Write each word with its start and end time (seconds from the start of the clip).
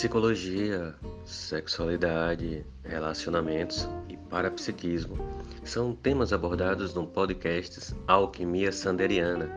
Psicologia, 0.00 0.94
sexualidade, 1.26 2.64
relacionamentos 2.82 3.86
e 4.08 4.16
parapsiquismo 4.16 5.18
são 5.62 5.94
temas 5.94 6.32
abordados 6.32 6.94
no 6.94 7.06
podcast 7.06 7.94
Alquimia 8.08 8.72
Sanderiana 8.72 9.50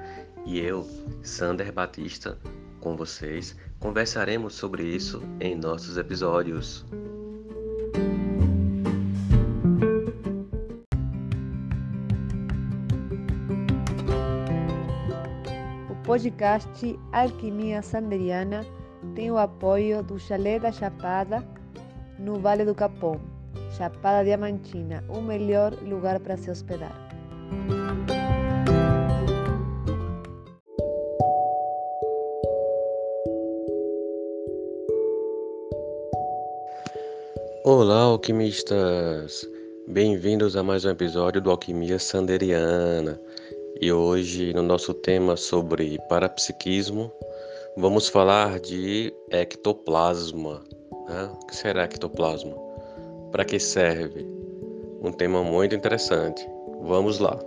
e 0.45 0.59
eu, 0.59 0.85
Sander 1.21 1.71
Batista, 1.71 2.37
com 2.81 2.97
vocês, 2.97 3.55
conversaremos 3.79 4.53
sobre 4.55 4.83
isso 4.83 5.23
em 5.39 5.55
nossos 5.55 5.95
episódios. 5.95 6.85
O 15.89 15.95
podcast 16.03 16.99
Alquimia 17.13 17.81
Sanderiana 17.81 18.82
tem 19.15 19.29
o 19.29 19.37
apoio 19.37 20.01
do 20.01 20.19
Chalé 20.19 20.59
da 20.59 20.71
Chapada, 20.71 21.43
no 22.17 22.39
Vale 22.39 22.65
do 22.65 22.73
Capão, 22.73 23.19
Chapada 23.77 24.23
Diamantina, 24.23 25.03
o 25.07 25.21
melhor 25.21 25.73
lugar 25.83 26.19
para 26.19 26.35
se 26.35 26.49
hospedar. 26.49 26.93
Olá, 37.63 38.01
alquimistas! 38.01 39.47
Bem-vindos 39.87 40.55
a 40.55 40.63
mais 40.63 40.85
um 40.85 40.89
episódio 40.89 41.39
do 41.39 41.51
Alquimia 41.51 41.99
Sanderiana. 41.99 43.19
E 43.79 43.91
hoje, 43.91 44.53
no 44.53 44.63
nosso 44.63 44.93
tema 44.93 45.35
sobre 45.35 45.99
parapsiquismo, 46.09 47.11
vamos 47.77 48.07
falar 48.07 48.59
de 48.59 49.13
ectoplasma. 49.31 50.63
Né? 51.07 51.29
O 51.33 51.45
que 51.47 51.55
será 51.55 51.83
ectoplasma? 51.83 52.55
Para 53.31 53.45
que 53.45 53.59
serve? 53.59 54.27
Um 55.01 55.11
tema 55.11 55.43
muito 55.43 55.75
interessante. 55.75 56.45
Vamos 56.81 57.19
lá. 57.19 57.39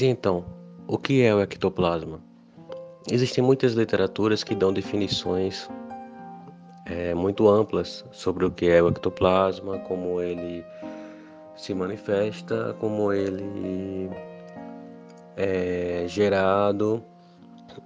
Mas 0.00 0.08
então, 0.08 0.46
o 0.88 0.96
que 0.96 1.20
é 1.20 1.34
o 1.34 1.42
ectoplasma? 1.42 2.22
Existem 3.12 3.44
muitas 3.44 3.74
literaturas 3.74 4.42
que 4.42 4.54
dão 4.54 4.72
definições 4.72 5.68
é, 6.86 7.14
muito 7.14 7.46
amplas 7.46 8.02
sobre 8.10 8.46
o 8.46 8.50
que 8.50 8.66
é 8.66 8.82
o 8.82 8.88
ectoplasma, 8.88 9.78
como 9.80 10.18
ele 10.22 10.64
se 11.54 11.74
manifesta, 11.74 12.74
como 12.80 13.12
ele 13.12 14.08
é 15.36 16.06
gerado. 16.08 17.04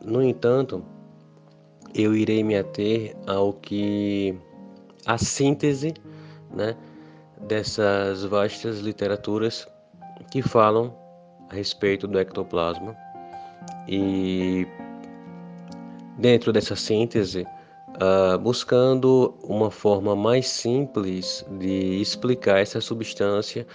No 0.01 0.23
entanto, 0.23 0.85
eu 1.93 2.15
irei 2.15 2.45
me 2.45 2.57
ater 2.57 3.17
ao 3.27 3.53
que 3.55 4.39
a 5.05 5.19
síntese, 5.19 5.95
né, 6.49 6.77
dessas 7.41 8.23
vastas 8.23 8.79
literaturas 8.79 9.67
que 10.31 10.43
falam 10.43 11.03
a 11.55 11.57
respeito 11.57 12.09
do 12.09 12.19
ectoplasma 12.19 12.97
e 13.89 14.67
dentro 16.19 16.53
dessa 16.53 16.75
síntese 16.75 17.47
uh, 17.95 18.39
buscando 18.39 19.35
uma 19.43 19.71
forma 19.71 20.17
mais 20.17 20.49
simples 20.49 21.47
de 21.59 22.01
explicar 22.01 22.59
essa 22.59 22.81
substância 22.81 23.67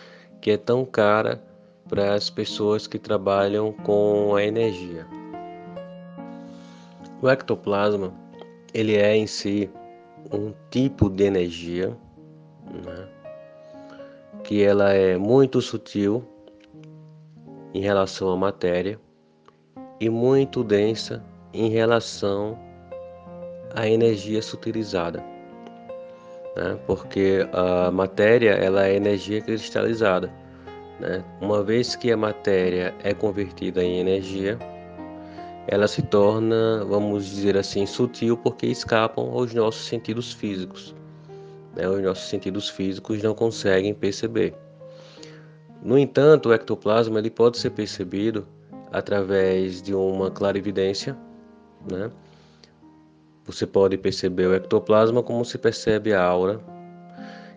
que 0.42 0.52
é 0.52 0.58
tão 0.58 0.86
cara 0.86 1.42
para 1.88 2.14
as 2.14 2.30
pessoas 2.30 2.86
que 2.86 3.00
trabalham 3.00 3.72
com 3.72 4.36
a 4.36 4.44
energia. 4.44 5.08
O 7.22 7.30
ectoplasma 7.30 8.14
ele 8.74 8.96
é 8.96 9.16
em 9.16 9.26
si 9.26 9.70
um 10.32 10.54
tipo 10.70 11.10
de 11.10 11.24
energia 11.24 11.98
né, 12.72 13.08
que 14.44 14.62
ela 14.62 14.94
é 14.94 15.18
muito 15.18 15.62
sutil 15.62 16.24
em 17.74 17.82
relação 17.82 18.30
à 18.32 18.38
matéria 18.38 19.00
e 20.00 20.10
muito 20.10 20.64
densa 20.64 21.24
em 21.54 21.70
relação 21.70 22.58
à 23.76 23.88
energia 23.88 24.42
sutilizada, 24.42 25.24
né? 26.56 26.78
porque 26.86 27.48
a 27.54 27.92
matéria 27.92 28.52
ela 28.52 28.88
é 28.88 28.96
energia 28.96 29.42
cristalizada. 29.42 30.32
Né? 31.00 31.24
Uma 31.42 31.64
vez 31.64 31.96
que 31.96 32.12
a 32.12 32.18
matéria 32.18 32.94
é 33.04 33.14
convertida 33.14 33.84
em 33.84 34.00
energia, 34.00 34.58
ela 35.68 35.88
se 35.88 36.02
torna, 36.02 36.84
vamos 36.86 37.26
dizer 37.26 37.56
assim, 37.58 37.86
sutil 37.86 38.36
porque 38.36 38.68
escapam 38.68 39.32
aos 39.32 39.54
nossos 39.54 39.86
sentidos 39.86 40.34
físicos. 40.34 40.96
Né? 41.76 41.88
Os 41.88 42.02
nossos 42.02 42.28
sentidos 42.28 42.70
físicos 42.70 43.22
não 43.22 43.36
conseguem 43.36 43.94
perceber. 43.94 44.56
No 45.82 45.98
entanto, 45.98 46.50
o 46.50 46.54
ectoplasma 46.54 47.20
ele 47.20 47.30
pode 47.30 47.58
ser 47.58 47.70
percebido 47.72 48.46
através 48.92 49.82
de 49.82 49.94
uma 49.94 50.30
clarividência, 50.30 51.18
né? 51.90 52.12
Você 53.46 53.66
pode 53.66 53.98
perceber 53.98 54.48
o 54.48 54.54
ectoplasma 54.54 55.24
como 55.24 55.44
se 55.44 55.58
percebe 55.58 56.14
a 56.14 56.22
aura. 56.22 56.60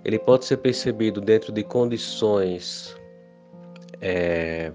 Ele 0.05 0.19
pode 0.19 0.45
ser 0.45 0.59
percebido 0.59 1.21
dentro 1.21 1.53
de 1.53 1.63
condições 1.63 2.97
é, 4.01 4.73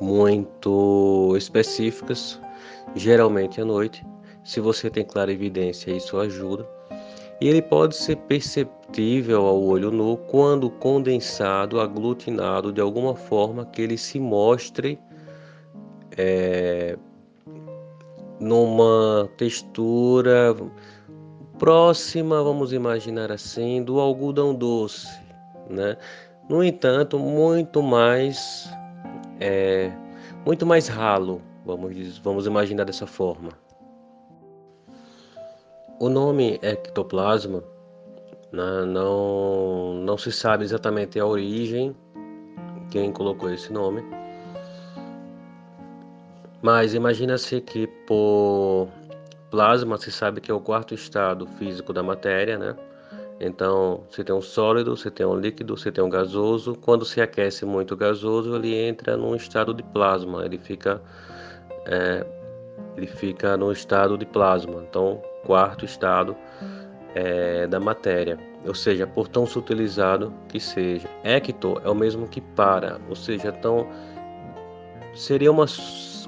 muito 0.00 1.34
específicas, 1.36 2.40
geralmente 2.94 3.60
à 3.60 3.64
noite. 3.64 4.04
Se 4.44 4.60
você 4.60 4.88
tem 4.88 5.04
clarividência, 5.04 5.90
isso 5.90 6.18
ajuda 6.18 6.66
e 7.44 7.46
ele 7.46 7.60
pode 7.60 7.94
ser 7.94 8.16
perceptível 8.16 9.44
ao 9.44 9.62
olho 9.62 9.90
nu 9.90 10.16
quando 10.16 10.70
condensado, 10.70 11.78
aglutinado 11.78 12.72
de 12.72 12.80
alguma 12.80 13.14
forma 13.14 13.66
que 13.66 13.82
ele 13.82 13.98
se 13.98 14.18
mostre 14.18 14.98
é, 16.16 16.96
numa 18.40 19.28
textura 19.36 20.56
próxima, 21.58 22.42
vamos 22.42 22.72
imaginar 22.72 23.30
assim, 23.30 23.82
do 23.82 24.00
algodão 24.00 24.54
doce, 24.54 25.06
né? 25.68 25.98
No 26.48 26.64
entanto, 26.64 27.18
muito 27.18 27.82
mais 27.82 28.70
é, 29.38 29.92
muito 30.46 30.64
mais 30.64 30.88
ralo, 30.88 31.42
vamos 31.66 32.16
vamos 32.20 32.46
imaginar 32.46 32.84
dessa 32.84 33.06
forma. 33.06 33.63
O 36.00 36.08
nome 36.08 36.58
ectoplasma 36.62 37.62
né, 38.52 38.84
não, 38.86 39.94
não 39.94 40.18
se 40.18 40.30
sabe 40.32 40.64
exatamente 40.64 41.18
a 41.18 41.26
origem, 41.26 41.94
quem 42.90 43.12
colocou 43.12 43.50
esse 43.50 43.72
nome, 43.72 44.04
mas 46.62 46.94
imagina-se 46.94 47.60
que 47.60 47.86
por 48.06 48.88
plasma 49.50 49.98
se 49.98 50.10
sabe 50.10 50.40
que 50.40 50.50
é 50.50 50.54
o 50.54 50.60
quarto 50.60 50.94
estado 50.94 51.46
físico 51.58 51.92
da 51.92 52.02
matéria, 52.02 52.58
né? 52.58 52.74
Então, 53.40 54.04
você 54.08 54.24
tem 54.24 54.34
um 54.34 54.40
sólido, 54.40 54.96
você 54.96 55.10
tem 55.10 55.26
um 55.26 55.36
líquido, 55.36 55.76
você 55.76 55.92
tem 55.92 56.02
um 56.02 56.08
gasoso. 56.08 56.74
Quando 56.76 57.04
se 57.04 57.20
aquece 57.20 57.64
muito 57.66 57.94
o 57.94 57.96
gasoso, 57.96 58.54
ele 58.56 58.74
entra 58.74 59.16
num 59.16 59.34
estado 59.34 59.74
de 59.74 59.82
plasma, 59.82 60.44
ele 60.44 60.56
fica, 60.56 61.02
é, 61.86 62.24
ele 62.96 63.06
fica 63.06 63.56
no 63.56 63.72
estado 63.72 64.16
de 64.16 64.26
plasma. 64.26 64.84
Então, 64.88 65.20
quarto 65.44 65.84
estado 65.84 66.36
é, 67.14 67.66
da 67.66 67.78
matéria, 67.78 68.38
ou 68.66 68.74
seja, 68.74 69.06
por 69.06 69.28
tão 69.28 69.46
sutilizado 69.46 70.32
que 70.48 70.58
seja. 70.58 71.08
Ecto 71.22 71.80
é 71.84 71.88
o 71.88 71.94
mesmo 71.94 72.26
que 72.26 72.40
para, 72.40 73.00
ou 73.08 73.16
seja, 73.16 73.52
tão 73.52 73.86
seria 75.14 75.50
uma 75.50 75.66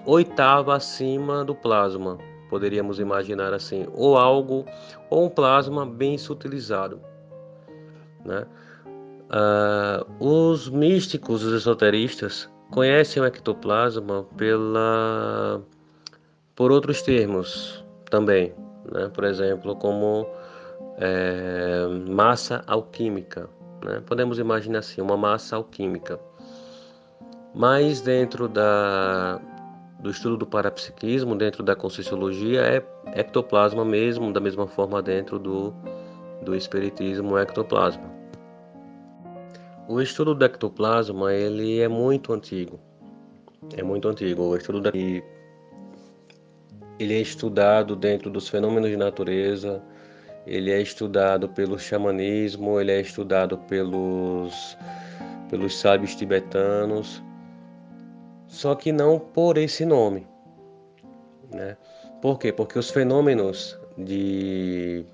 oitava 0.04 0.76
acima 0.76 1.44
do 1.44 1.54
plasma, 1.54 2.18
poderíamos 2.48 3.00
imaginar 3.00 3.52
assim, 3.52 3.86
ou 3.92 4.16
algo, 4.16 4.64
ou 5.10 5.26
um 5.26 5.28
plasma 5.28 5.84
bem 5.84 6.16
sutilizado, 6.16 7.00
né? 8.24 8.46
Uh, 9.26 10.24
os 10.24 10.68
místicos, 10.68 11.42
os 11.42 11.52
esoteristas, 11.52 12.48
conhecem 12.70 13.20
o 13.20 13.26
ectoplasma 13.26 14.24
pela, 14.36 15.60
por 16.56 16.72
outros 16.72 17.02
termos 17.02 17.84
também, 18.10 18.54
né? 18.90 19.10
por 19.12 19.24
exemplo, 19.24 19.76
como 19.76 20.26
é, 20.98 21.86
massa 22.08 22.64
alquímica. 22.66 23.48
Né? 23.84 24.02
Podemos 24.06 24.38
imaginar 24.38 24.78
assim, 24.78 25.00
uma 25.00 25.16
massa 25.16 25.56
alquímica. 25.56 26.18
Mas 27.54 28.00
dentro 28.00 28.48
da, 28.48 29.40
do 30.00 30.10
estudo 30.10 30.38
do 30.38 30.46
parapsiquismo, 30.46 31.36
dentro 31.36 31.62
da 31.62 31.76
conscienciologia, 31.76 32.62
é 32.62 33.20
ectoplasma 33.20 33.84
mesmo, 33.84 34.32
da 34.32 34.40
mesma 34.40 34.66
forma 34.66 35.02
dentro 35.02 35.38
do, 35.38 35.74
do 36.42 36.54
espiritismo, 36.54 37.38
ectoplasma. 37.38 38.16
O 39.88 40.00
estudo 40.00 40.34
do 40.34 40.44
ectoplasma 40.44 41.32
ele 41.32 41.80
é 41.80 41.88
muito 41.88 42.32
antigo. 42.32 42.80
É 43.76 43.82
muito 43.82 44.08
antigo. 44.08 44.42
O 44.42 44.56
estudo 44.56 44.80
da... 44.80 44.90
ele 46.98 47.14
é 47.14 47.20
estudado 47.20 47.94
dentro 47.94 48.30
dos 48.30 48.48
fenômenos 48.48 48.90
de 48.90 48.96
natureza, 48.96 49.82
ele 50.46 50.70
é 50.70 50.80
estudado 50.80 51.48
pelo 51.48 51.78
xamanismo, 51.78 52.80
ele 52.80 52.92
é 52.92 53.00
estudado 53.00 53.58
pelos, 53.58 54.76
pelos 55.50 55.78
sábios 55.78 56.14
tibetanos, 56.14 57.22
só 58.46 58.74
que 58.74 58.92
não 58.92 59.18
por 59.18 59.58
esse 59.58 59.84
nome. 59.84 60.26
Né? 61.52 61.76
Por 62.22 62.38
quê? 62.38 62.52
Porque 62.52 62.78
os 62.78 62.90
fenômenos 62.90 63.78
de, 63.98 65.04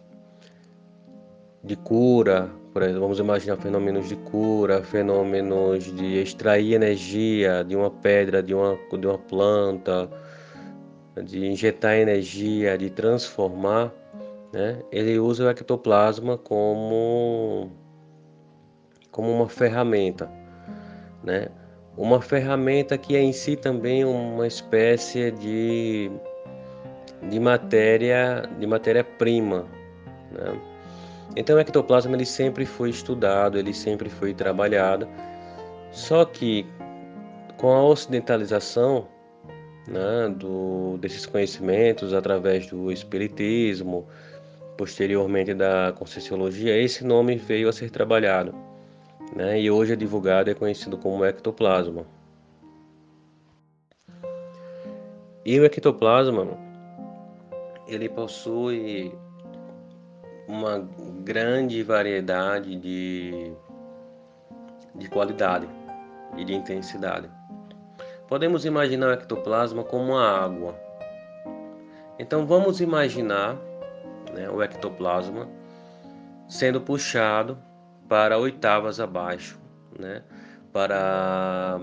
de 1.64 1.76
cura, 1.76 2.50
por 2.72 2.82
exemplo, 2.82 3.00
vamos 3.00 3.18
imaginar 3.18 3.56
fenômenos 3.56 4.08
de 4.08 4.16
cura, 4.16 4.82
fenômenos 4.82 5.84
de 5.96 6.18
extrair 6.18 6.74
energia 6.74 7.64
de 7.64 7.74
uma 7.74 7.90
pedra, 7.90 8.42
de 8.42 8.54
uma, 8.54 8.78
de 8.98 9.06
uma 9.06 9.18
planta, 9.18 10.08
de 11.20 11.46
injetar 11.46 11.94
energia, 11.94 12.78
de 12.78 12.88
transformar, 12.88 13.92
né? 14.52 14.78
ele 14.90 15.18
usa 15.18 15.46
o 15.46 15.50
ectoplasma 15.50 16.38
como, 16.38 17.70
como 19.10 19.30
uma 19.30 19.48
ferramenta. 19.48 20.30
Né? 21.22 21.48
Uma 21.96 22.20
ferramenta 22.22 22.96
que 22.96 23.14
é 23.16 23.20
em 23.20 23.32
si 23.32 23.56
também 23.56 24.04
uma 24.04 24.46
espécie 24.46 25.30
de, 25.32 26.10
de 27.28 27.38
matéria 27.38 28.48
de 28.58 28.66
matéria-prima. 28.66 29.66
Né? 30.30 30.60
Então 31.36 31.56
o 31.56 31.60
ectoplasma 31.60 32.14
ele 32.14 32.26
sempre 32.26 32.64
foi 32.64 32.90
estudado, 32.90 33.58
ele 33.58 33.74
sempre 33.74 34.08
foi 34.08 34.34
trabalhado, 34.34 35.08
só 35.90 36.24
que 36.24 36.66
com 37.56 37.70
a 37.70 37.82
ocidentalização 37.84 39.06
né, 39.86 40.28
do, 40.36 40.96
desses 40.98 41.26
conhecimentos 41.26 42.14
através 42.14 42.66
do 42.66 42.90
espiritismo, 42.90 44.06
posteriormente 44.76 45.54
da 45.54 45.92
Conscienciologia, 45.92 46.76
esse 46.76 47.04
nome 47.04 47.36
veio 47.36 47.68
a 47.68 47.72
ser 47.72 47.90
trabalhado 47.90 48.54
né, 49.34 49.60
e 49.60 49.70
hoje 49.70 49.92
é 49.92 49.96
divulgado 49.96 50.50
e 50.50 50.52
é 50.52 50.54
conhecido 50.54 50.96
como 50.96 51.24
ectoplasma. 51.24 52.06
E 55.44 55.58
o 55.58 55.64
ectoplasma 55.64 56.46
ele 57.88 58.08
possui 58.08 59.12
uma 60.46 60.78
grande 61.24 61.82
variedade 61.82 62.76
de, 62.76 63.52
de 64.94 65.08
qualidade 65.08 65.68
e 66.36 66.44
de 66.44 66.54
intensidade. 66.54 67.28
Podemos 68.32 68.64
imaginar 68.64 69.08
o 69.08 69.12
ectoplasma 69.12 69.84
como 69.84 70.16
a 70.16 70.42
água. 70.42 70.74
Então 72.18 72.46
vamos 72.46 72.80
imaginar 72.80 73.58
né, 74.32 74.48
o 74.48 74.62
ectoplasma 74.62 75.46
sendo 76.48 76.80
puxado 76.80 77.58
para 78.08 78.38
oitavas 78.38 79.00
abaixo, 79.00 79.60
né, 80.00 80.22
para, 80.72 81.78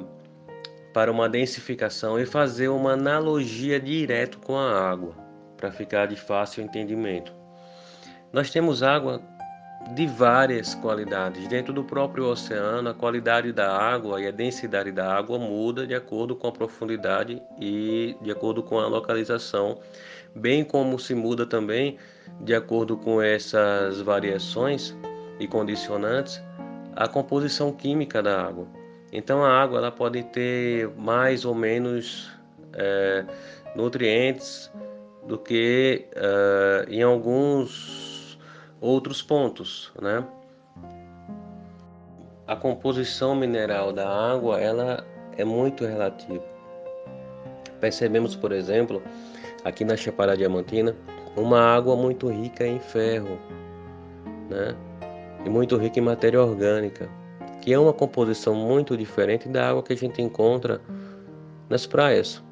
para 0.92 1.12
uma 1.12 1.30
densificação 1.30 2.20
e 2.20 2.26
fazer 2.26 2.70
uma 2.70 2.94
analogia 2.94 3.80
direto 3.80 4.40
com 4.40 4.58
a 4.58 4.90
água, 4.90 5.14
para 5.56 5.72
ficar 5.72 6.08
de 6.08 6.16
fácil 6.16 6.64
entendimento. 6.64 7.32
Nós 8.34 8.50
temos 8.50 8.82
água 8.82 9.22
de 9.96 10.06
várias 10.06 10.76
qualidades. 10.76 11.48
Dentro 11.48 11.74
do 11.74 11.84
próprio 11.84 12.26
oceano, 12.26 12.90
a 12.90 12.94
qualidade 12.94 13.52
da 13.52 13.76
água 13.76 14.22
e 14.22 14.28
a 14.28 14.32
densidade 14.32 14.92
da 14.92 15.14
água 15.14 15.40
muda 15.40 15.88
de 15.88 15.96
acordo 15.96 16.36
com 16.36 16.48
a 16.48 16.52
profundidade 16.52 17.42
e 17.60 18.16
de 18.22 18.32
acordo 18.32 18.62
com 18.62 18.80
a 18.80 18.88
localização, 18.88 19.80
bem 20.36 20.64
como 20.64 21.00
se 21.00 21.16
muda 21.16 21.46
também 21.46 21.98
de 22.42 22.54
acordo 22.54 22.98
com 22.98 23.22
essas 23.22 24.02
variações 24.02 24.96
e 25.40 25.48
condicionantes 25.48 26.42
a 26.96 27.08
composição 27.08 27.72
química 27.72 28.22
da 28.22 28.42
água. 28.42 28.68
Então 29.12 29.44
a 29.44 29.50
água 29.50 29.80
ela 29.80 29.92
pode 29.92 30.22
ter 30.24 30.90
mais 30.98 31.46
ou 31.46 31.56
menos 31.56 32.30
é, 32.74 33.26
nutrientes 33.76 34.72
do 35.26 35.38
que 35.38 36.06
é, 36.16 36.86
em 36.90 37.02
alguns 37.02 37.99
outros 38.82 39.22
pontos, 39.22 39.92
né? 40.02 40.26
A 42.48 42.56
composição 42.56 43.36
mineral 43.36 43.94
da 43.94 44.10
água 44.10 44.60
ela 44.60 45.06
é 45.38 45.46
muito 45.46 45.86
relativa. 45.86 46.44
Percebemos, 47.80 48.36
por 48.36 48.52
exemplo, 48.52 49.02
aqui 49.64 49.86
na 49.86 49.96
Chapada 49.96 50.36
Diamantina, 50.36 50.96
uma 51.36 51.60
água 51.60 51.96
muito 51.96 52.28
rica 52.28 52.66
em 52.66 52.80
ferro, 52.80 53.38
né? 54.50 54.76
E 55.46 55.50
muito 55.50 55.78
rica 55.78 56.00
em 56.00 56.02
matéria 56.02 56.42
orgânica, 56.42 57.10
que 57.62 57.72
é 57.72 57.80
uma 57.80 57.94
composição 57.94 58.56
muito 58.56 58.98
diferente 58.98 59.48
da 59.48 59.70
água 59.70 59.84
que 59.84 59.94
a 59.94 59.98
gente 59.98 60.22
encontra 60.22 60.82
nas 61.70 61.86
praias. 61.86 62.44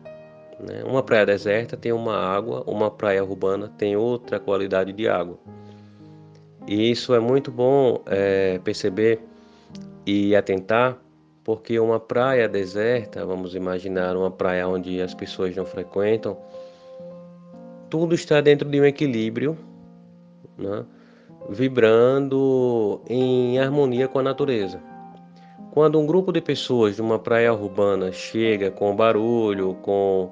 Né? 0.60 0.84
Uma 0.86 1.04
praia 1.04 1.26
deserta 1.26 1.76
tem 1.76 1.92
uma 1.92 2.16
água, 2.16 2.64
uma 2.68 2.90
praia 2.90 3.24
urbana 3.24 3.68
tem 3.78 3.98
outra 3.98 4.40
qualidade 4.40 4.94
de 4.94 5.08
água. 5.08 5.38
E 6.68 6.92
isso 6.92 7.14
é 7.14 7.20
muito 7.20 7.50
bom 7.50 8.02
é, 8.06 8.60
perceber 8.60 9.22
e 10.06 10.36
atentar, 10.36 10.98
porque 11.44 11.80
uma 11.80 12.00
praia 12.00 12.48
deserta, 12.48 13.26
vamos 13.26 13.56
imaginar 13.56 14.18
uma 14.18 14.30
praia 14.30 14.68
onde 14.68 15.02
as 15.02 15.14
pessoas 15.14 15.56
não 15.56 15.66
frequentam, 15.66 16.38
tudo 17.90 18.14
está 18.14 18.42
dentro 18.42 18.68
de 18.68 18.82
um 18.82 18.86
equilíbrio, 18.86 19.58
né? 20.58 20.86
vibrando 21.50 23.02
em 23.10 23.58
harmonia 23.60 24.10
com 24.10 24.20
a 24.20 24.24
natureza. 24.24 24.82
Quando 25.72 26.00
um 26.00 26.06
grupo 26.06 26.34
de 26.34 26.42
pessoas 26.42 26.96
de 26.96 27.02
uma 27.02 27.20
praia 27.20 27.54
urbana 27.54 28.12
chega 28.12 28.72
com 28.72 28.96
barulho, 28.96 29.76
com, 29.76 30.32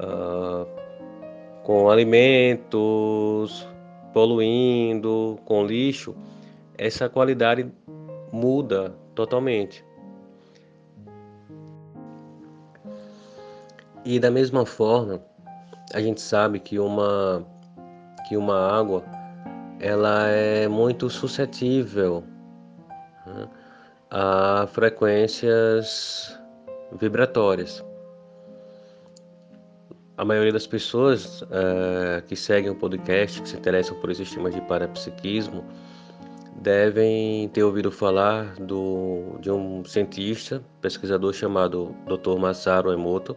uh, 0.00 0.66
com 1.62 1.88
alimentos, 1.90 3.68
poluindo, 4.14 5.38
com 5.44 5.66
lixo, 5.66 6.14
essa 6.78 7.08
qualidade 7.08 7.70
muda 8.32 8.94
totalmente. 9.14 9.84
E 14.04 14.20
da 14.20 14.30
mesma 14.30 14.64
forma, 14.64 15.20
a 15.92 16.00
gente 16.00 16.20
sabe 16.20 16.60
que 16.60 16.78
uma 16.78 17.44
que 18.28 18.36
uma 18.36 18.56
água 18.56 19.04
ela 19.80 20.28
é 20.28 20.66
muito 20.66 21.10
suscetível 21.10 22.24
né, 23.26 23.48
a 24.10 24.66
frequências 24.70 26.38
vibratórias 26.92 27.84
a 30.16 30.24
maioria 30.24 30.52
das 30.52 30.66
pessoas 30.66 31.42
uh, 31.42 32.22
que 32.26 32.36
seguem 32.36 32.70
o 32.70 32.74
podcast, 32.74 33.42
que 33.42 33.48
se 33.48 33.56
interessam 33.56 33.98
por 34.00 34.10
esses 34.10 34.30
temas 34.30 34.54
de 34.54 34.60
parapsiquismo, 34.62 35.64
devem 36.56 37.48
ter 37.48 37.64
ouvido 37.64 37.90
falar 37.90 38.54
do, 38.54 39.36
de 39.40 39.50
um 39.50 39.84
cientista, 39.84 40.62
pesquisador 40.80 41.32
chamado 41.32 41.94
Dr. 42.06 42.38
Masaru 42.38 42.92
Emoto, 42.92 43.36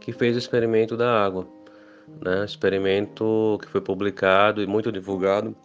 que 0.00 0.12
fez 0.12 0.36
o 0.36 0.38
experimento 0.38 0.96
da 0.96 1.10
água. 1.10 1.46
Né? 2.20 2.44
Experimento 2.44 3.58
que 3.62 3.68
foi 3.68 3.80
publicado 3.80 4.62
e 4.62 4.66
muito 4.66 4.92
divulgado 4.92 5.56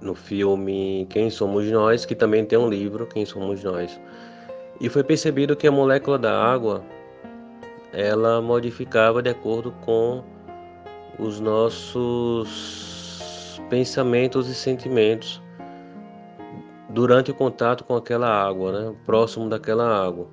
no 0.00 0.14
filme 0.14 1.06
Quem 1.08 1.30
Somos 1.30 1.64
Nós, 1.70 2.04
que 2.04 2.14
também 2.14 2.44
tem 2.44 2.58
um 2.58 2.68
livro, 2.68 3.06
Quem 3.06 3.24
Somos 3.24 3.62
Nós. 3.62 3.98
E 4.80 4.88
foi 4.88 5.04
percebido 5.04 5.54
que 5.54 5.66
a 5.66 5.72
molécula 5.72 6.18
da 6.18 6.36
água 6.36 6.84
ela 7.94 8.42
modificava 8.42 9.22
de 9.22 9.30
acordo 9.30 9.70
com 9.84 10.24
os 11.18 11.38
nossos 11.38 12.82
pensamentos 13.70 14.48
e 14.48 14.54
sentimentos 14.54 15.40
durante 16.90 17.30
o 17.30 17.34
contato 17.34 17.84
com 17.84 17.96
aquela 17.96 18.28
água, 18.28 18.72
né? 18.72 18.94
próximo 19.06 19.48
daquela 19.48 19.86
água. 20.04 20.28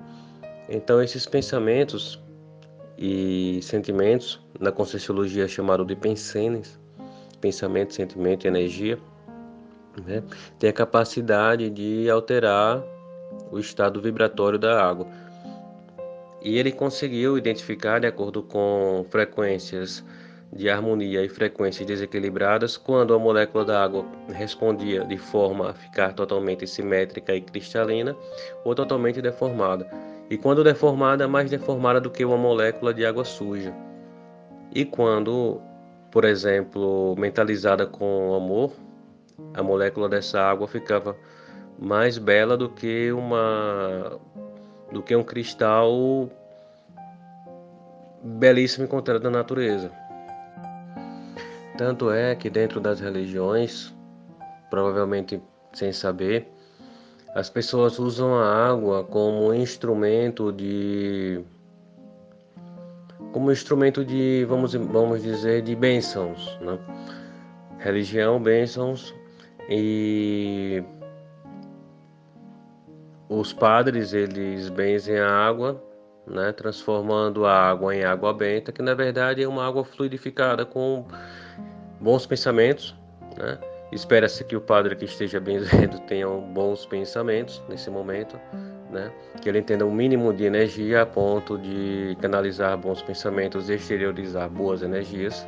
Então 0.68 1.02
esses 1.02 1.26
pensamentos 1.26 2.22
e 2.98 3.60
sentimentos, 3.62 4.40
na 4.60 4.72
Conscienciologia 4.72 5.48
chamado 5.48 5.86
de 5.86 5.96
pensenes, 5.96 6.80
pensamento, 7.40 7.94
sentimento 7.94 8.46
e 8.46 8.48
energia, 8.48 9.00
né, 10.06 10.24
tem 10.60 10.70
a 10.70 10.74
capacidade 10.74 11.70
de 11.70 12.10
alterar 12.10 12.84
o 13.52 13.60
estado 13.60 14.00
vibratório 14.00 14.60
da 14.60 14.82
água. 14.84 15.08
E 16.42 16.58
ele 16.58 16.72
conseguiu 16.72 17.38
identificar, 17.38 18.00
de 18.00 18.08
acordo 18.08 18.42
com 18.42 19.06
frequências 19.10 20.04
de 20.54 20.70
harmonia 20.70 21.24
e 21.24 21.30
frequências 21.30 21.86
desequilibradas, 21.86 22.76
quando 22.76 23.14
a 23.14 23.20
molécula 23.20 23.64
da 23.64 23.84
água 23.84 24.06
respondia 24.28 25.06
de 25.06 25.18
forma 25.18 25.70
a 25.70 25.74
ficar 25.74 26.14
totalmente 26.14 26.68
simétrica 26.68 27.34
e 27.34 27.42
cristalina 27.42 28.16
ou 28.66 28.76
totalmente 28.76 29.22
deformada. 29.22 29.88
E 30.30 30.38
quando 30.38 30.64
deformada, 30.64 31.28
mais 31.28 31.50
deformada 31.50 32.02
do 32.02 32.10
que 32.10 32.26
uma 32.26 32.38
molécula 32.38 32.94
de 32.94 33.06
água 33.06 33.24
suja. 33.24 33.74
E 34.74 34.84
quando, 34.84 35.62
por 36.10 36.26
exemplo, 36.26 37.16
mentalizada 37.18 37.86
com 37.86 38.34
amor, 38.34 38.74
a 39.54 39.62
molécula 39.62 40.10
dessa 40.10 40.42
água 40.42 40.68
ficava 40.68 41.16
mais 41.80 42.18
bela 42.18 42.58
do 42.58 42.70
que 42.70 43.12
uma 43.12 44.20
do 44.92 45.02
que 45.02 45.16
um 45.16 45.24
cristal 45.24 46.30
belíssimo 48.24 48.86
encontrado 48.86 49.24
na 49.24 49.30
natureza. 49.30 49.92
Tanto 51.78 52.12
é 52.12 52.36
que 52.36 52.50
dentro 52.50 52.80
das 52.80 53.00
religiões, 53.00 53.94
provavelmente 54.70 55.42
sem 55.74 55.92
saber, 55.92 56.48
as 57.34 57.50
pessoas 57.50 57.98
usam 57.98 58.36
a 58.36 58.70
água 58.70 59.04
como 59.04 59.54
instrumento 59.54 60.52
de 60.52 61.42
como 63.32 63.52
instrumento 63.52 64.04
de 64.04 64.46
vamos 64.50 64.74
vamos 64.74 65.24
dizer 65.24 65.62
de 65.62 65.74
bênçãos, 65.76 66.60
né? 66.60 66.78
Religião, 67.80 68.42
bênçãos 68.42 69.16
e 69.70 70.84
os 73.32 73.54
padres 73.54 74.12
eles 74.12 74.68
benzem 74.68 75.18
a 75.18 75.30
água, 75.30 75.82
né, 76.28 76.52
transformando 76.52 77.46
a 77.46 77.54
água 77.54 77.96
em 77.96 78.04
água 78.04 78.34
benta, 78.34 78.74
que 78.74 78.82
na 78.82 78.94
verdade 78.94 79.42
é 79.42 79.48
uma 79.48 79.66
água 79.66 79.86
fluidificada 79.86 80.66
com 80.66 81.06
bons 82.02 82.26
pensamentos. 82.26 82.94
Né? 83.38 83.58
Espera-se 83.90 84.44
que 84.44 84.54
o 84.54 84.60
padre 84.60 84.98
que 84.98 85.06
esteja 85.06 85.40
benzendo 85.40 85.98
tenha 86.08 86.28
bons 86.28 86.86
pensamentos 86.86 87.64
nesse 87.70 87.90
momento, 87.90 88.38
né? 88.92 89.10
que 89.42 89.48
ele 89.48 89.60
entenda 89.60 89.86
um 89.86 89.92
mínimo 89.92 90.34
de 90.34 90.44
energia 90.44 91.04
a 91.04 91.06
ponto 91.06 91.58
de 91.58 92.18
canalizar 92.20 92.78
bons 92.78 93.02
pensamentos 93.02 93.70
e 93.70 93.76
exteriorizar 93.76 94.50
boas 94.50 94.84
energias. 94.84 95.48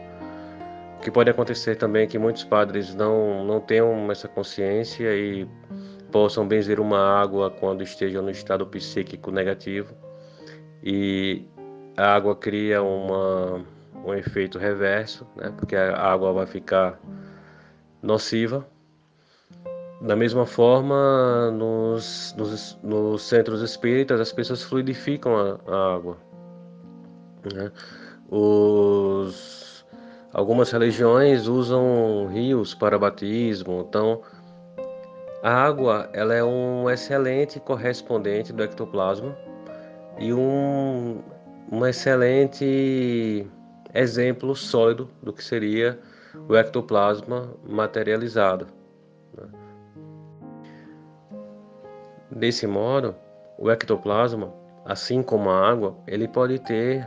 O 1.00 1.02
que 1.02 1.12
pode 1.12 1.30
acontecer 1.30 1.76
também 1.76 2.04
é 2.04 2.08
que 2.08 2.18
muitos 2.18 2.46
padres 2.46 2.96
não, 2.96 3.44
não 3.44 3.60
tenham 3.60 4.10
essa 4.10 4.30
consciência 4.30 5.14
e 5.14 5.46
possam 6.14 6.48
benzer 6.48 6.80
uma 6.80 7.00
água 7.00 7.50
quando 7.50 7.84
estejam 7.84 8.22
no 8.22 8.30
estado 8.30 8.66
psíquico 8.68 9.32
negativo 9.32 9.94
e 10.84 11.44
a 11.98 12.14
água 12.14 12.36
cria 12.36 12.84
uma 12.84 13.66
um 14.06 14.14
efeito 14.14 14.60
reverso, 14.60 15.26
né? 15.36 15.52
porque 15.58 15.76
a 15.76 15.98
água 15.98 16.34
vai 16.34 16.46
ficar 16.46 17.00
nociva. 18.02 18.68
Da 20.02 20.16
mesma 20.16 20.46
forma, 20.46 21.50
nos, 21.52 22.36
nos, 22.38 22.78
nos 22.84 23.22
centros 23.22 23.62
espíritas, 23.62 24.20
as 24.20 24.34
pessoas 24.34 24.62
fluidificam 24.62 25.34
a, 25.38 25.60
a 25.66 25.96
água. 25.96 26.18
Né? 27.54 27.72
Os, 28.30 29.86
algumas 30.34 30.70
religiões 30.70 31.48
usam 31.48 32.28
rios 32.28 32.76
para 32.76 33.00
batismo, 33.00 33.86
então 33.88 34.22
a 35.44 35.52
água 35.52 36.10
ela 36.14 36.34
é 36.34 36.42
um 36.42 36.90
excelente 36.90 37.60
correspondente 37.60 38.54
do 38.54 38.64
ectoplasma 38.64 39.38
e 40.18 40.34
um, 40.34 41.22
um 41.70 41.86
excelente 41.86 43.46
exemplo 43.94 44.56
sólido 44.56 45.10
do 45.22 45.34
que 45.34 45.44
seria 45.44 46.00
o 46.48 46.56
ectoplasma 46.56 47.54
materializado. 47.62 48.68
Né? 49.38 49.50
Desse 52.32 52.66
modo, 52.66 53.14
o 53.58 53.70
ectoplasma, 53.70 54.54
assim 54.86 55.22
como 55.22 55.50
a 55.50 55.70
água, 55.70 55.98
ele 56.08 56.26
pode 56.26 56.58
ter 56.60 57.06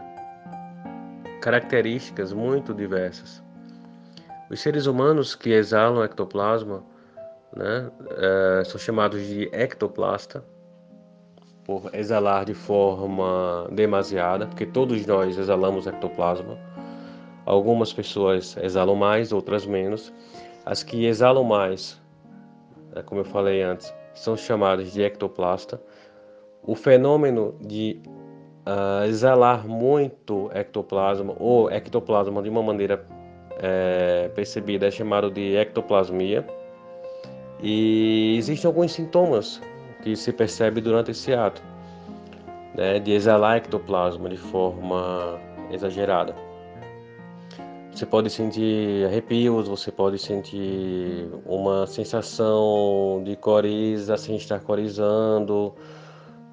características 1.40 2.34
muito 2.34 2.74
diversas. 2.74 3.42
Os 4.50 4.60
seres 4.60 4.84
humanos 4.84 5.34
que 5.34 5.50
exalam 5.50 6.04
ectoplasma 6.04 6.84
né, 7.54 7.90
é, 8.10 8.64
são 8.64 8.78
chamados 8.78 9.26
de 9.26 9.48
ectoplasta, 9.52 10.44
por 11.64 11.90
exalar 11.92 12.44
de 12.44 12.54
forma 12.54 13.66
demasiada, 13.72 14.46
porque 14.46 14.64
todos 14.64 15.04
nós 15.04 15.36
exalamos 15.36 15.86
ectoplasma. 15.86 16.56
Algumas 17.44 17.92
pessoas 17.92 18.56
exalam 18.56 18.94
mais, 18.94 19.32
outras 19.32 19.66
menos. 19.66 20.12
As 20.64 20.84
que 20.84 21.06
exalam 21.06 21.42
mais, 21.42 22.00
é 22.94 23.02
como 23.02 23.20
eu 23.20 23.24
falei 23.24 23.62
antes, 23.62 23.92
são 24.14 24.36
chamadas 24.36 24.92
de 24.92 25.02
ectoplasta. 25.02 25.80
O 26.62 26.74
fenômeno 26.74 27.56
de 27.60 28.00
uh, 28.66 29.04
exalar 29.04 29.66
muito 29.66 30.50
ectoplasma 30.54 31.34
ou 31.38 31.70
ectoplasma 31.70 32.42
de 32.42 32.48
uma 32.48 32.62
maneira 32.62 33.06
é, 33.58 34.28
percebida 34.34 34.86
é 34.86 34.90
chamado 34.90 35.30
de 35.30 35.56
ectoplasmia. 35.56 36.46
E 37.62 38.36
existem 38.36 38.68
alguns 38.68 38.92
sintomas 38.92 39.60
que 40.02 40.14
se 40.14 40.32
percebe 40.32 40.80
durante 40.80 41.10
esse 41.10 41.32
ato, 41.32 41.62
né, 42.74 42.98
de 42.98 43.12
exalar 43.12 43.56
ectoplasma 43.56 44.28
de 44.28 44.36
forma 44.36 45.38
exagerada. 45.70 46.34
Você 47.96 48.04
pode 48.04 48.28
sentir 48.28 49.06
arrepios, 49.06 49.68
você 49.68 49.90
pode 49.90 50.18
sentir 50.18 51.30
uma 51.46 51.86
sensação 51.86 53.22
de 53.24 53.34
coriza 53.36 54.18
sem 54.18 54.36
estar 54.36 54.60
corizando, 54.60 55.74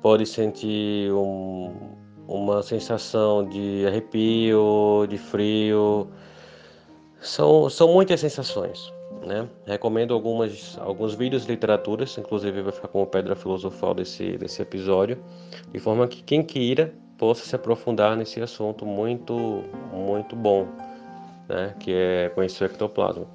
pode 0.02 0.26
sentir 0.26 1.12
um, 1.12 1.74
uma 2.30 2.64
sensação 2.64 3.46
de 3.46 3.86
arrepio, 3.86 5.06
de 5.10 5.18
frio. 5.18 6.08
São, 7.20 7.70
são 7.70 7.92
muitas 7.92 8.22
sensações. 8.22 8.93
Né? 9.26 9.48
Recomendo 9.66 10.14
algumas, 10.14 10.78
alguns 10.80 11.16
vídeos 11.16 11.46
de 11.46 11.52
literaturas, 11.52 12.18
inclusive 12.18 12.62
vai 12.62 12.72
ficar 12.74 12.90
como 12.90 13.06
pedra 13.08 13.36
filosofal 13.36 13.94
desse, 13.94 14.38
desse 14.38 14.62
episódio, 14.62 15.24
de 15.72 15.80
forma 15.80 16.08
que 16.08 16.22
quem 16.22 16.44
queira 16.44 16.94
possa 17.18 17.46
se 17.46 17.56
aprofundar 17.56 18.18
nesse 18.18 18.42
assunto 18.42 18.86
muito, 18.86 19.64
muito 19.94 20.36
bom 20.36 20.68
né, 21.48 21.74
que 21.80 21.94
é 21.94 22.30
conhecer 22.30 22.64
o 22.64 22.68
ectoplasma. 22.68 23.26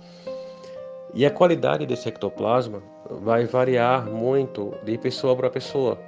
E 1.14 1.24
a 1.24 1.30
qualidade 1.30 1.86
desse 1.86 2.08
ectoplasma 2.08 2.82
vai 3.08 3.46
variar 3.46 4.06
muito 4.06 4.74
de 4.84 4.98
pessoa 4.98 5.34
para 5.34 5.48
pessoa. 5.48 5.98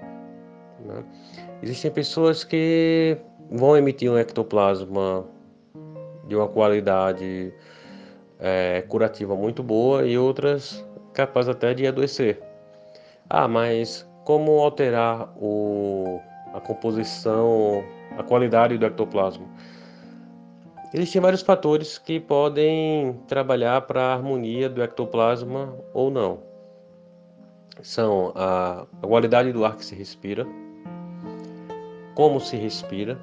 Né? 0.85 1.05
Existem 1.63 1.91
pessoas 1.91 2.45
que 2.45 3.17
vão 3.51 3.77
emitir 3.77 4.11
um 4.11 4.19
ectoplasma 4.19 5.25
de 6.27 6.37
uma 6.37 6.49
qualidade 6.49 7.53
é, 8.41 8.83
curativa 8.89 9.37
muito 9.37 9.63
boa 9.63 10.07
e 10.07 10.17
outras 10.17 10.85
capazes 11.13 11.51
até 11.51 11.75
de 11.75 11.87
adoecer. 11.87 12.43
Ah, 13.29 13.47
mas 13.47 14.09
como 14.25 14.61
alterar 14.61 15.33
o, 15.37 16.21
a 16.55 16.61
composição, 16.61 17.85
a 18.19 18.23
qualidade 18.23 18.77
do 18.79 18.87
ectoplasma? 18.87 19.47
Existem 20.93 21.21
vários 21.21 21.43
fatores 21.43 21.99
que 21.99 22.19
podem 22.19 23.21
trabalhar 23.29 23.83
para 23.83 24.03
a 24.03 24.15
harmonia 24.15 24.69
do 24.69 24.83
ectoplasma 24.83 25.73
ou 25.95 26.11
não. 26.11 26.41
São 27.81 28.33
a, 28.35 28.87
a 29.01 29.07
qualidade 29.07 29.53
do 29.53 29.65
ar 29.65 29.77
que 29.77 29.85
se 29.85 29.95
respira, 29.95 30.45
como 32.17 32.41
se 32.41 32.57
respira, 32.57 33.17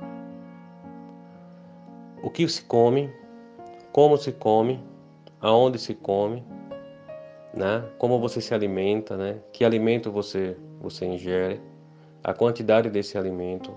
o 2.24 2.30
que 2.30 2.48
se 2.48 2.64
come, 2.64 3.12
como 3.92 4.18
se 4.18 4.32
come, 4.32 4.82
aonde 5.42 5.80
se 5.80 5.94
come, 5.94 6.44
né? 7.54 7.84
Como 7.98 8.20
você 8.20 8.42
se 8.42 8.54
alimenta, 8.54 9.18
né? 9.18 9.40
Que 9.52 9.64
alimento 9.66 10.12
você 10.12 10.56
você 10.80 11.06
ingere, 11.06 11.60
a 12.24 12.34
quantidade 12.34 12.90
desse 12.90 13.18
alimento, 13.18 13.72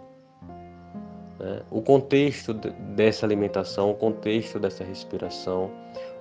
né? 1.39 1.63
O 1.71 1.81
contexto 1.81 2.53
dessa 2.53 3.25
alimentação, 3.25 3.91
o 3.91 3.95
contexto 3.95 4.59
dessa 4.59 4.85
respiração, 4.85 5.71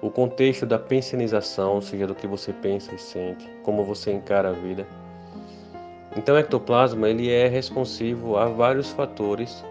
o 0.01 0.09
contexto 0.09 0.65
da 0.65 0.79
pensionização, 0.79 1.75
ou 1.75 1.81
seja, 1.81 2.07
do 2.07 2.15
que 2.15 2.25
você 2.25 2.53
pensa 2.53 2.95
e 2.95 2.97
sente, 2.97 3.49
como 3.63 3.83
você 3.83 4.13
encara 4.13 4.49
a 4.49 4.53
vida. 4.53 4.87
Então, 6.15 6.35
o 6.35 6.39
ectoplasma 6.39 7.09
ele 7.09 7.29
é 7.29 7.47
responsivo 7.47 8.37
a 8.37 8.45
vários 8.45 8.89
fatores 8.91 9.63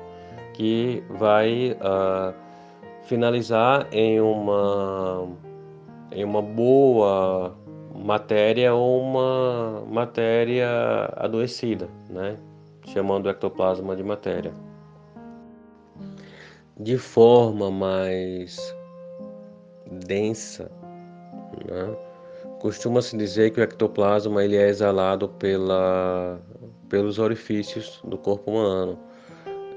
que 0.52 1.02
vai 1.10 1.72
uh, 1.72 2.34
finalizar 3.04 3.88
em 3.90 4.20
uma 4.20 5.28
em 6.12 6.24
uma 6.24 6.42
boa 6.42 7.56
matéria 7.94 8.74
ou 8.74 9.02
uma 9.02 9.84
matéria 9.86 10.68
adoecida, 11.16 11.88
né? 12.08 12.36
chamando 12.86 13.26
o 13.26 13.30
ectoplasma 13.30 13.94
de 13.96 14.02
matéria. 14.02 14.52
De 16.78 16.96
forma 16.96 17.70
mais 17.70 18.74
densa, 20.06 20.70
né? 21.68 21.96
costuma-se 22.60 23.16
dizer 23.16 23.50
que 23.50 23.60
o 23.60 23.62
ectoplasma 23.62 24.44
ele 24.44 24.56
é 24.56 24.68
exalado 24.68 25.28
pela, 25.28 26.40
pelos 26.88 27.18
orifícios 27.18 28.00
do 28.04 28.16
corpo 28.16 28.50
humano, 28.50 28.98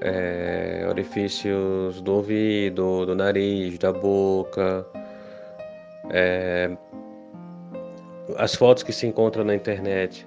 é, 0.00 0.84
orifícios 0.88 2.00
do 2.00 2.14
ouvido, 2.14 3.06
do 3.06 3.14
nariz, 3.14 3.78
da 3.78 3.92
boca. 3.92 4.86
É, 6.12 6.70
as 8.36 8.54
fotos 8.54 8.82
que 8.82 8.92
se 8.92 9.06
encontram 9.06 9.44
na 9.44 9.54
internet 9.54 10.26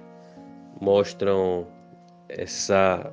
mostram 0.80 1.66
essa, 2.28 3.12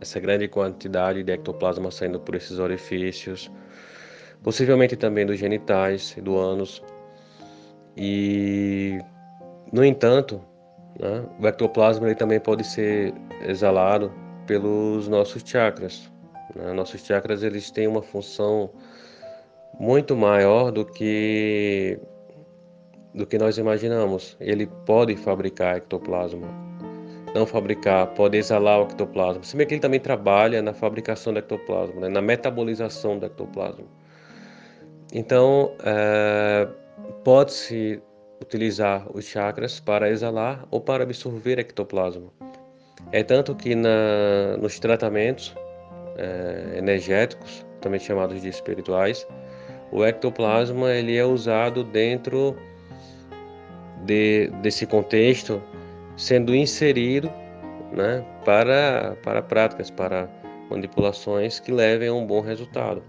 essa 0.00 0.20
grande 0.20 0.48
quantidade 0.48 1.22
de 1.22 1.32
ectoplasma 1.32 1.90
saindo 1.90 2.20
por 2.20 2.34
esses 2.34 2.58
orifícios, 2.58 3.50
possivelmente 4.42 4.96
também 4.96 5.24
dos 5.24 5.38
genitais 5.38 6.14
e 6.16 6.20
do 6.20 6.36
ânus. 6.36 6.82
E, 7.96 8.98
no 9.72 9.84
entanto, 9.84 10.40
né, 10.98 11.24
o 11.40 11.46
ectoplasma 11.46 12.06
ele 12.06 12.16
também 12.16 12.40
pode 12.40 12.64
ser 12.64 13.14
exalado 13.46 14.12
pelos 14.46 15.08
nossos 15.08 15.42
chakras. 15.44 16.10
Né? 16.54 16.72
Nossos 16.72 17.04
chakras 17.04 17.42
eles 17.42 17.70
têm 17.70 17.86
uma 17.86 18.02
função 18.02 18.70
muito 19.78 20.16
maior 20.16 20.70
do 20.70 20.84
que 20.84 21.98
do 23.14 23.26
que 23.26 23.38
nós 23.38 23.58
imaginamos. 23.58 24.36
Ele 24.40 24.66
pode 24.86 25.16
fabricar 25.16 25.76
ectoplasma, 25.76 26.48
não 27.34 27.46
fabricar, 27.46 28.08
pode 28.08 28.36
exalar 28.36 28.80
o 28.80 28.84
ectoplasma. 28.84 29.42
Se 29.42 29.56
bem 29.56 29.66
que 29.66 29.74
ele 29.74 29.80
também 29.80 30.00
trabalha 30.00 30.60
na 30.60 30.74
fabricação 30.74 31.32
do 31.32 31.38
ectoplasma, 31.38 32.00
né? 32.00 32.08
na 32.08 32.20
metabolização 32.20 33.18
do 33.18 33.26
ectoplasma. 33.26 33.84
Então, 35.12 35.72
é, 35.84 36.66
pode-se 37.22 38.02
utilizar 38.42 39.06
os 39.14 39.24
chakras 39.24 39.78
para 39.78 40.10
exalar 40.10 40.66
ou 40.70 40.80
para 40.80 41.04
absorver 41.04 41.58
ectoplasma. 41.58 42.32
É 43.12 43.22
tanto 43.22 43.54
que 43.54 43.74
na, 43.74 44.56
nos 44.60 44.78
tratamentos 44.80 45.54
é, 46.16 46.78
energéticos, 46.78 47.64
também 47.80 48.00
chamados 48.00 48.42
de 48.42 48.48
espirituais, 48.48 49.26
o 49.94 50.04
ectoplasma 50.04 50.90
ele 50.90 51.16
é 51.16 51.24
usado 51.24 51.84
dentro 51.84 52.56
de, 54.04 54.48
desse 54.60 54.86
contexto, 54.86 55.62
sendo 56.16 56.52
inserido 56.52 57.30
né, 57.92 58.26
para, 58.44 59.16
para 59.22 59.40
práticas, 59.40 59.92
para 59.92 60.28
manipulações 60.68 61.60
que 61.60 61.70
levem 61.70 62.08
a 62.08 62.12
um 62.12 62.26
bom 62.26 62.40
resultado. 62.40 63.04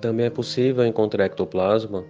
Também 0.00 0.24
é 0.24 0.30
possível 0.30 0.86
encontrar 0.86 1.26
ectoplasma 1.26 2.02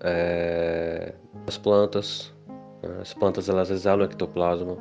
é, 0.00 1.14
nas 1.44 1.56
plantas. 1.56 2.34
Né, 2.82 2.98
as 3.00 3.14
plantas 3.14 3.48
elas 3.48 3.70
exalam 3.70 4.06
ectoplasma. 4.06 4.76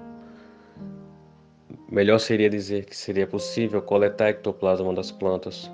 Melhor 1.88 2.18
seria 2.18 2.50
dizer 2.50 2.86
que 2.86 2.98
seria 2.98 3.28
possível 3.28 3.80
coletar 3.80 4.30
ectoplasma 4.30 4.92
das 4.92 5.12
plantas, 5.12 5.70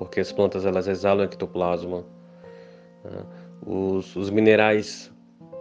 porque 0.00 0.18
as 0.18 0.32
plantas 0.32 0.64
elas 0.64 0.88
exalam 0.88 1.26
ectoplasma. 1.26 2.06
Né. 3.04 3.22
Os, 3.66 4.16
os 4.16 4.30
minerais, 4.30 5.12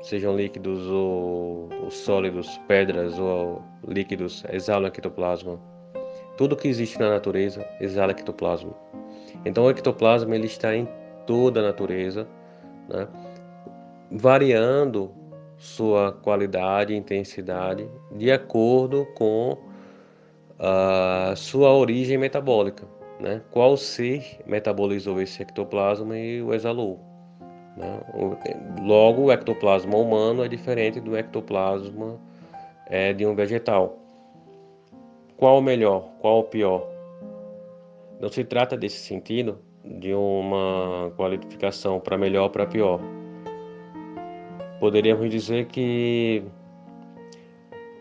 sejam 0.01 0.33
líquidos 0.33 0.87
ou, 0.87 1.67
ou 1.83 1.91
sólidos, 1.91 2.57
pedras 2.65 3.19
ou 3.19 3.61
líquidos, 3.85 4.45
exalam 4.49 4.87
ectoplasma. 4.87 5.59
Tudo 6.37 6.55
que 6.55 6.69
existe 6.69 6.97
na 6.97 7.09
natureza 7.09 7.67
exala 7.81 8.13
ectoplasma. 8.13 8.73
Então 9.43 9.65
o 9.65 9.69
ectoplasma 9.69 10.33
ele 10.33 10.47
está 10.47 10.73
em 10.73 10.87
toda 11.27 11.59
a 11.59 11.63
natureza, 11.63 12.25
né? 12.87 13.09
variando 14.09 15.11
sua 15.57 16.13
qualidade 16.13 16.93
e 16.93 16.95
intensidade 16.95 17.89
de 18.15 18.31
acordo 18.31 19.05
com 19.15 19.57
a 20.57 21.33
sua 21.35 21.73
origem 21.73 22.17
metabólica. 22.17 22.98
Né? 23.19 23.41
Qual 23.51 23.75
ser 23.75 24.39
metabolizou 24.45 25.21
esse 25.21 25.41
ectoplasma 25.41 26.17
e 26.17 26.41
o 26.41 26.53
exalou? 26.53 26.99
Né? 27.75 27.99
Logo, 28.81 29.23
o 29.23 29.31
ectoplasma 29.31 29.97
humano 29.97 30.43
é 30.43 30.47
diferente 30.47 30.99
do 30.99 31.17
ectoplasma 31.17 32.19
é, 32.87 33.13
de 33.13 33.25
um 33.25 33.35
vegetal. 33.35 33.97
Qual 35.35 35.59
o 35.59 35.61
melhor? 35.61 36.09
Qual 36.19 36.39
o 36.39 36.43
pior? 36.43 36.87
Não 38.19 38.29
se 38.29 38.43
trata 38.43 38.75
desse 38.75 38.99
sentido 38.99 39.59
de 39.83 40.13
uma 40.13 41.11
qualificação 41.15 41.99
para 41.99 42.17
melhor 42.17 42.43
ou 42.43 42.49
para 42.49 42.65
pior. 42.65 42.99
Poderíamos 44.79 45.29
dizer 45.29 45.65
que 45.67 46.43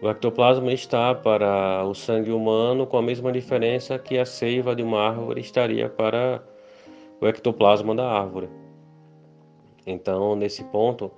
o 0.00 0.08
ectoplasma 0.08 0.72
está 0.72 1.14
para 1.14 1.84
o 1.84 1.92
sangue 1.94 2.30
humano 2.30 2.87
com 2.87 2.98
a 2.98 3.02
mesma 3.02 3.32
diferença 3.32 3.98
que 3.98 4.16
a 4.16 4.24
seiva 4.24 4.74
de 4.74 4.82
uma 4.82 5.00
árvore 5.08 5.40
estaria 5.40 5.88
para 5.88 6.42
o 7.20 7.26
ectoplasma 7.26 7.94
da 7.96 8.08
árvore. 8.08 8.48
Então, 9.84 10.37
nesse 10.37 10.62
ponto, 10.64 11.11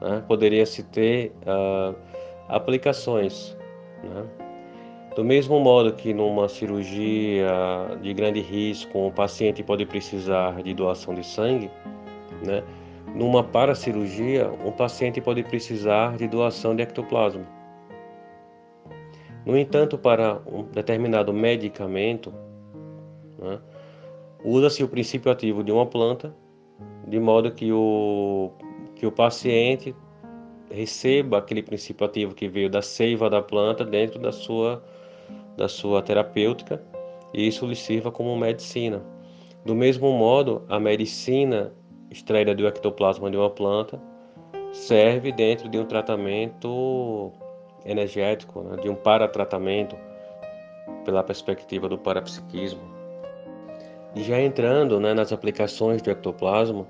né, 0.00 0.22
poderia-se 0.28 0.84
ter 0.84 1.32
uh, 1.42 1.96
aplicações. 2.48 3.56
Né? 4.04 4.24
Do 5.16 5.24
mesmo 5.24 5.58
modo 5.58 5.92
que 5.94 6.14
numa 6.14 6.48
cirurgia 6.48 7.48
de 8.00 8.14
grande 8.14 8.40
risco, 8.40 9.08
o 9.08 9.10
paciente 9.10 9.64
pode 9.64 9.84
precisar 9.84 10.62
de 10.62 10.72
doação 10.74 11.12
de 11.12 11.26
sangue, 11.26 11.68
né? 12.44 12.62
Numa 13.16 13.42
paracirurgia, 13.42 14.48
um 14.64 14.70
paciente 14.70 15.20
pode 15.20 15.42
precisar 15.42 16.16
de 16.16 16.28
doação 16.28 16.76
de 16.76 16.82
ectoplasma. 16.82 17.57
No 19.48 19.56
entanto, 19.56 19.96
para 19.96 20.42
um 20.46 20.64
determinado 20.64 21.32
medicamento, 21.32 22.30
né, 23.38 23.58
usa-se 24.44 24.84
o 24.84 24.88
princípio 24.88 25.32
ativo 25.32 25.64
de 25.64 25.72
uma 25.72 25.86
planta, 25.86 26.36
de 27.06 27.18
modo 27.18 27.50
que 27.50 27.72
o, 27.72 28.52
que 28.94 29.06
o 29.06 29.10
paciente 29.10 29.96
receba 30.70 31.38
aquele 31.38 31.62
princípio 31.62 32.04
ativo 32.04 32.34
que 32.34 32.46
veio 32.46 32.68
da 32.68 32.82
seiva 32.82 33.30
da 33.30 33.40
planta 33.40 33.86
dentro 33.86 34.18
da 34.18 34.32
sua 34.32 34.84
da 35.56 35.66
sua 35.66 36.02
terapêutica 36.02 36.82
e 37.32 37.48
isso 37.48 37.66
lhe 37.66 37.74
sirva 37.74 38.12
como 38.12 38.36
medicina. 38.36 39.02
Do 39.64 39.74
mesmo 39.74 40.12
modo, 40.12 40.62
a 40.68 40.78
medicina 40.78 41.72
extraída 42.10 42.54
do 42.54 42.66
ectoplasma 42.66 43.30
de 43.30 43.38
uma 43.38 43.48
planta 43.48 43.98
serve 44.74 45.32
dentro 45.32 45.70
de 45.70 45.78
um 45.78 45.86
tratamento 45.86 47.32
energético, 47.84 48.62
né, 48.62 48.76
de 48.76 48.88
um 48.88 48.94
paratratamento, 48.94 49.96
pela 51.04 51.22
perspectiva 51.22 51.88
do 51.88 51.98
parapsiquismo. 51.98 52.80
E 54.14 54.22
já 54.22 54.40
entrando 54.40 54.98
né, 54.98 55.14
nas 55.14 55.32
aplicações 55.32 56.02
do 56.02 56.10
ectoplasma 56.10 56.86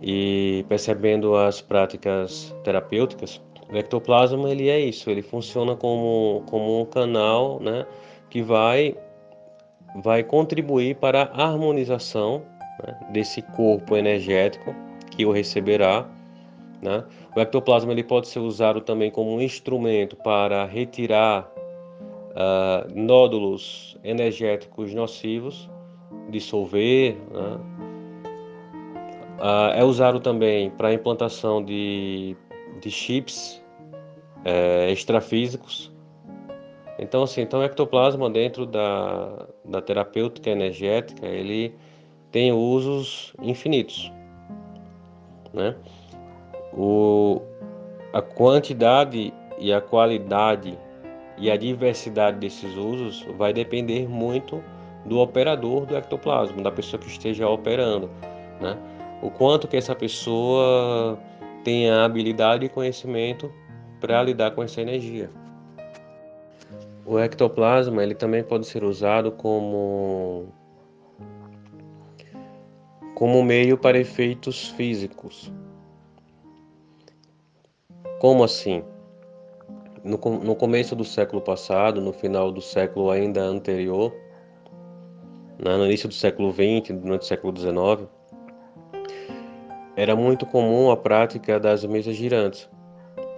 e 0.00 0.64
percebendo 0.68 1.34
as 1.36 1.60
práticas 1.60 2.54
terapêuticas, 2.62 3.40
o 3.72 3.76
ectoplasma 3.76 4.48
ele 4.50 4.68
é 4.68 4.78
isso, 4.78 5.10
ele 5.10 5.22
funciona 5.22 5.74
como, 5.74 6.42
como 6.48 6.80
um 6.80 6.84
canal 6.84 7.58
né, 7.60 7.86
que 8.28 8.42
vai, 8.42 8.96
vai 10.02 10.22
contribuir 10.22 10.96
para 10.96 11.30
a 11.32 11.44
harmonização 11.44 12.42
né, 12.82 12.98
desse 13.12 13.40
corpo 13.42 13.96
energético 13.96 14.74
que 15.10 15.24
o 15.24 15.32
receberá. 15.32 16.06
Né? 16.84 17.02
O 17.34 17.40
ectoplasma 17.40 17.90
ele 17.92 18.04
pode 18.04 18.28
ser 18.28 18.40
usado 18.40 18.80
também 18.80 19.10
como 19.10 19.34
um 19.34 19.40
instrumento 19.40 20.16
para 20.16 20.66
retirar 20.66 21.50
uh, 22.30 22.94
nódulos 22.94 23.96
energéticos 24.04 24.92
nocivos, 24.92 25.70
dissolver. 26.28 27.16
Né? 27.32 27.58
Uh, 29.40 29.72
é 29.74 29.82
usado 29.82 30.20
também 30.20 30.70
para 30.70 30.92
implantação 30.92 31.64
de 31.64 32.36
de 32.80 32.90
chips 32.90 33.62
é, 34.44 34.90
extrafísicos. 34.90 35.92
Então, 36.98 37.22
assim, 37.22 37.40
então 37.40 37.60
o 37.60 37.64
ectoplasma 37.64 38.30
dentro 38.30 38.66
da, 38.66 39.46
da 39.64 39.80
terapêutica 39.80 40.50
energética, 40.50 41.26
ele 41.26 41.74
tem 42.30 42.52
usos 42.52 43.32
infinitos, 43.42 44.12
né? 45.52 45.74
O, 46.76 47.40
a 48.12 48.20
quantidade 48.20 49.32
e 49.58 49.72
a 49.72 49.80
qualidade 49.80 50.78
e 51.38 51.50
a 51.50 51.56
diversidade 51.56 52.38
desses 52.38 52.76
usos 52.76 53.26
vai 53.36 53.52
depender 53.52 54.08
muito 54.08 54.62
do 55.04 55.18
operador 55.18 55.84
do 55.86 55.96
ectoplasma, 55.96 56.62
da 56.62 56.70
pessoa 56.70 57.00
que 57.00 57.08
esteja 57.08 57.48
operando, 57.48 58.10
né? 58.60 58.76
o 59.22 59.30
quanto 59.30 59.68
que 59.68 59.76
essa 59.76 59.94
pessoa 59.94 61.18
tem 61.62 61.90
a 61.90 62.04
habilidade 62.04 62.66
e 62.66 62.68
conhecimento 62.68 63.52
para 64.00 64.22
lidar 64.22 64.50
com 64.52 64.62
essa 64.62 64.80
energia. 64.80 65.30
O 67.06 67.18
ectoplasma 67.18 68.02
ele 68.02 68.14
também 68.14 68.42
pode 68.42 68.66
ser 68.66 68.84
usado 68.84 69.32
como 69.32 70.48
como 73.14 73.42
meio 73.42 73.78
para 73.78 73.98
efeitos 73.98 74.68
físicos. 74.70 75.52
Como 78.24 78.42
assim? 78.42 78.82
No, 80.02 80.16
no 80.42 80.56
começo 80.56 80.96
do 80.96 81.04
século 81.04 81.42
passado, 81.42 82.00
no 82.00 82.10
final 82.10 82.50
do 82.50 82.62
século 82.62 83.10
ainda 83.10 83.42
anterior, 83.42 84.14
né, 85.62 85.76
no 85.76 85.84
início 85.84 86.08
do 86.08 86.14
século 86.14 86.50
XX, 86.50 86.98
durante 86.98 87.20
o 87.20 87.24
século 87.26 87.54
XIX, 87.54 88.08
era 89.94 90.16
muito 90.16 90.46
comum 90.46 90.90
a 90.90 90.96
prática 90.96 91.60
das 91.60 91.84
mesas 91.84 92.16
girantes, 92.16 92.66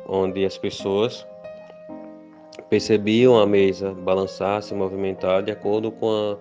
onde 0.09 0.45
as 0.45 0.57
pessoas 0.57 1.27
percebiam 2.71 3.41
a 3.41 3.45
mesa 3.45 3.93
balançar, 3.93 4.63
se 4.63 4.73
movimentar 4.73 5.43
de 5.43 5.51
acordo 5.51 5.91
com 5.91 6.09
a, 6.09 6.37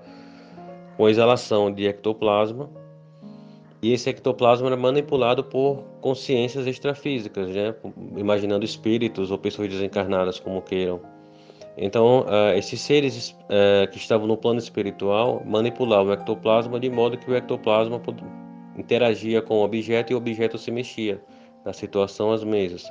com 0.96 1.08
a 1.08 1.10
exalação 1.10 1.74
de 1.74 1.88
ectoplasma. 1.88 2.70
E 3.82 3.92
esse 3.92 4.08
ectoplasma 4.08 4.68
era 4.68 4.78
manipulado 4.78 5.44
por 5.44 5.95
consciências 6.06 6.68
extrafísicas, 6.68 7.50
né? 7.50 7.74
imaginando 8.16 8.64
espíritos 8.64 9.32
ou 9.32 9.40
pessoas 9.40 9.70
desencarnadas, 9.70 10.40
como 10.40 10.62
queiram. 10.62 11.02
Então, 11.76 12.20
uh, 12.20 12.56
esses 12.56 12.80
seres 12.80 13.32
uh, 13.32 13.90
que 13.90 13.98
estavam 13.98 14.28
no 14.28 14.38
plano 14.38 14.60
espiritual 14.60 15.42
manipulavam 15.44 16.12
o 16.12 16.14
ectoplasma 16.14 16.80
de 16.80 16.92
modo 16.92 17.18
que 17.18 17.32
o 17.32 17.36
ectoplasma 17.36 18.00
interagia 18.78 19.42
com 19.42 19.56
o 19.56 19.64
objeto 19.64 20.12
e 20.12 20.14
o 20.14 20.18
objeto 20.20 20.60
se 20.60 20.70
mexia 20.70 21.20
na 21.66 21.74
situação 21.74 22.32
às 22.32 22.44
mesas. 22.44 22.86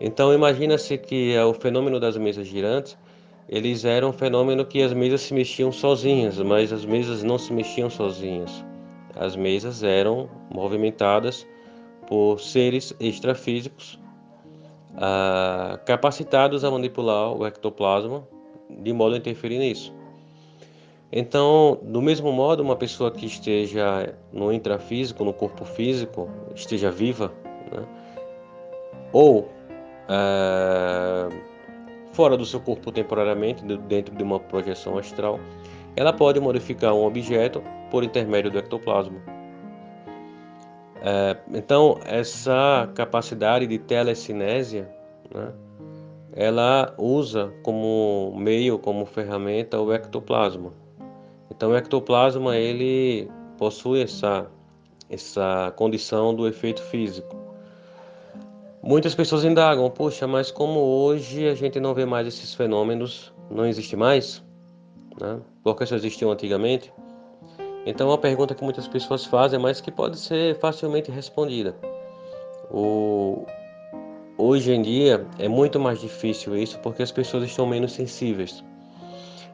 Então 0.00 0.32
imagina-se 0.32 0.96
que 0.98 1.34
é 1.34 1.44
o 1.44 1.52
fenômeno 1.52 1.98
das 1.98 2.16
mesas 2.16 2.46
girantes, 2.46 2.96
eles 3.48 3.84
eram 3.84 4.10
um 4.10 4.12
fenômeno 4.12 4.64
que 4.64 4.80
as 4.80 4.92
mesas 4.92 5.22
se 5.22 5.34
mexiam 5.34 5.72
sozinhas, 5.72 6.38
mas 6.38 6.72
as 6.72 6.84
mesas 6.84 7.24
não 7.24 7.36
se 7.36 7.52
mexiam 7.52 7.90
sozinhas. 7.90 8.64
As 9.16 9.34
mesas 9.34 9.82
eram 9.82 10.30
movimentadas 10.54 11.44
por 12.06 12.40
seres 12.40 12.94
extrafísicos 13.00 13.98
ah, 14.96 15.78
capacitados 15.84 16.64
a 16.64 16.70
manipular 16.70 17.32
o 17.32 17.46
ectoplasma 17.46 18.26
de 18.70 18.92
modo 18.92 19.14
a 19.14 19.18
interferir 19.18 19.58
nisso. 19.58 19.94
Então, 21.12 21.78
do 21.82 22.02
mesmo 22.02 22.32
modo, 22.32 22.62
uma 22.62 22.74
pessoa 22.74 23.10
que 23.10 23.26
esteja 23.26 24.14
no 24.32 24.52
intrafísico, 24.52 25.24
no 25.24 25.32
corpo 25.32 25.64
físico, 25.64 26.28
esteja 26.54 26.90
viva, 26.90 27.32
né? 27.70 27.86
ou 29.12 29.48
é, 30.08 31.28
fora 32.12 32.36
do 32.36 32.44
seu 32.44 32.60
corpo 32.60 32.90
temporariamente, 32.90 33.64
dentro 33.64 34.14
de 34.16 34.22
uma 34.22 34.40
projeção 34.40 34.98
astral, 34.98 35.38
ela 35.94 36.12
pode 36.12 36.40
modificar 36.40 36.92
um 36.92 37.04
objeto 37.04 37.62
por 37.90 38.02
intermédio 38.02 38.50
do 38.50 38.58
ectoplasma. 38.58 39.35
É, 41.08 41.36
então, 41.54 42.00
essa 42.04 42.90
capacidade 42.96 43.64
de 43.68 43.78
telecinésia, 43.78 44.92
né, 45.32 45.52
ela 46.32 46.92
usa 46.98 47.54
como 47.62 48.34
meio, 48.36 48.76
como 48.76 49.06
ferramenta, 49.06 49.80
o 49.80 49.92
ectoplasma. 49.92 50.72
Então, 51.48 51.70
o 51.70 51.76
ectoplasma 51.76 52.56
ele 52.56 53.30
possui 53.56 54.02
essa, 54.02 54.50
essa 55.08 55.72
condição 55.76 56.34
do 56.34 56.48
efeito 56.48 56.82
físico. 56.82 57.36
Muitas 58.82 59.14
pessoas 59.14 59.44
indagam, 59.44 59.88
poxa, 59.88 60.26
mas 60.26 60.50
como 60.50 60.80
hoje 60.80 61.46
a 61.46 61.54
gente 61.54 61.78
não 61.78 61.94
vê 61.94 62.04
mais 62.04 62.26
esses 62.26 62.52
fenômenos, 62.52 63.32
não 63.48 63.64
existe 63.64 63.94
mais? 63.94 64.44
Né? 65.20 65.38
Porque 65.62 65.86
só 65.86 65.94
existiam 65.94 66.32
antigamente? 66.32 66.92
Então, 67.86 68.08
uma 68.08 68.18
pergunta 68.18 68.52
que 68.52 68.64
muitas 68.64 68.88
pessoas 68.88 69.24
fazem, 69.24 69.60
mas 69.60 69.80
que 69.80 69.92
pode 69.92 70.18
ser 70.18 70.58
facilmente 70.58 71.08
respondida. 71.08 71.76
O... 72.68 73.46
Hoje 74.36 74.72
em 74.72 74.82
dia 74.82 75.24
é 75.38 75.48
muito 75.48 75.78
mais 75.78 76.00
difícil 76.00 76.56
isso 76.56 76.78
porque 76.80 77.02
as 77.02 77.12
pessoas 77.12 77.44
estão 77.44 77.64
menos 77.64 77.92
sensíveis. 77.92 78.62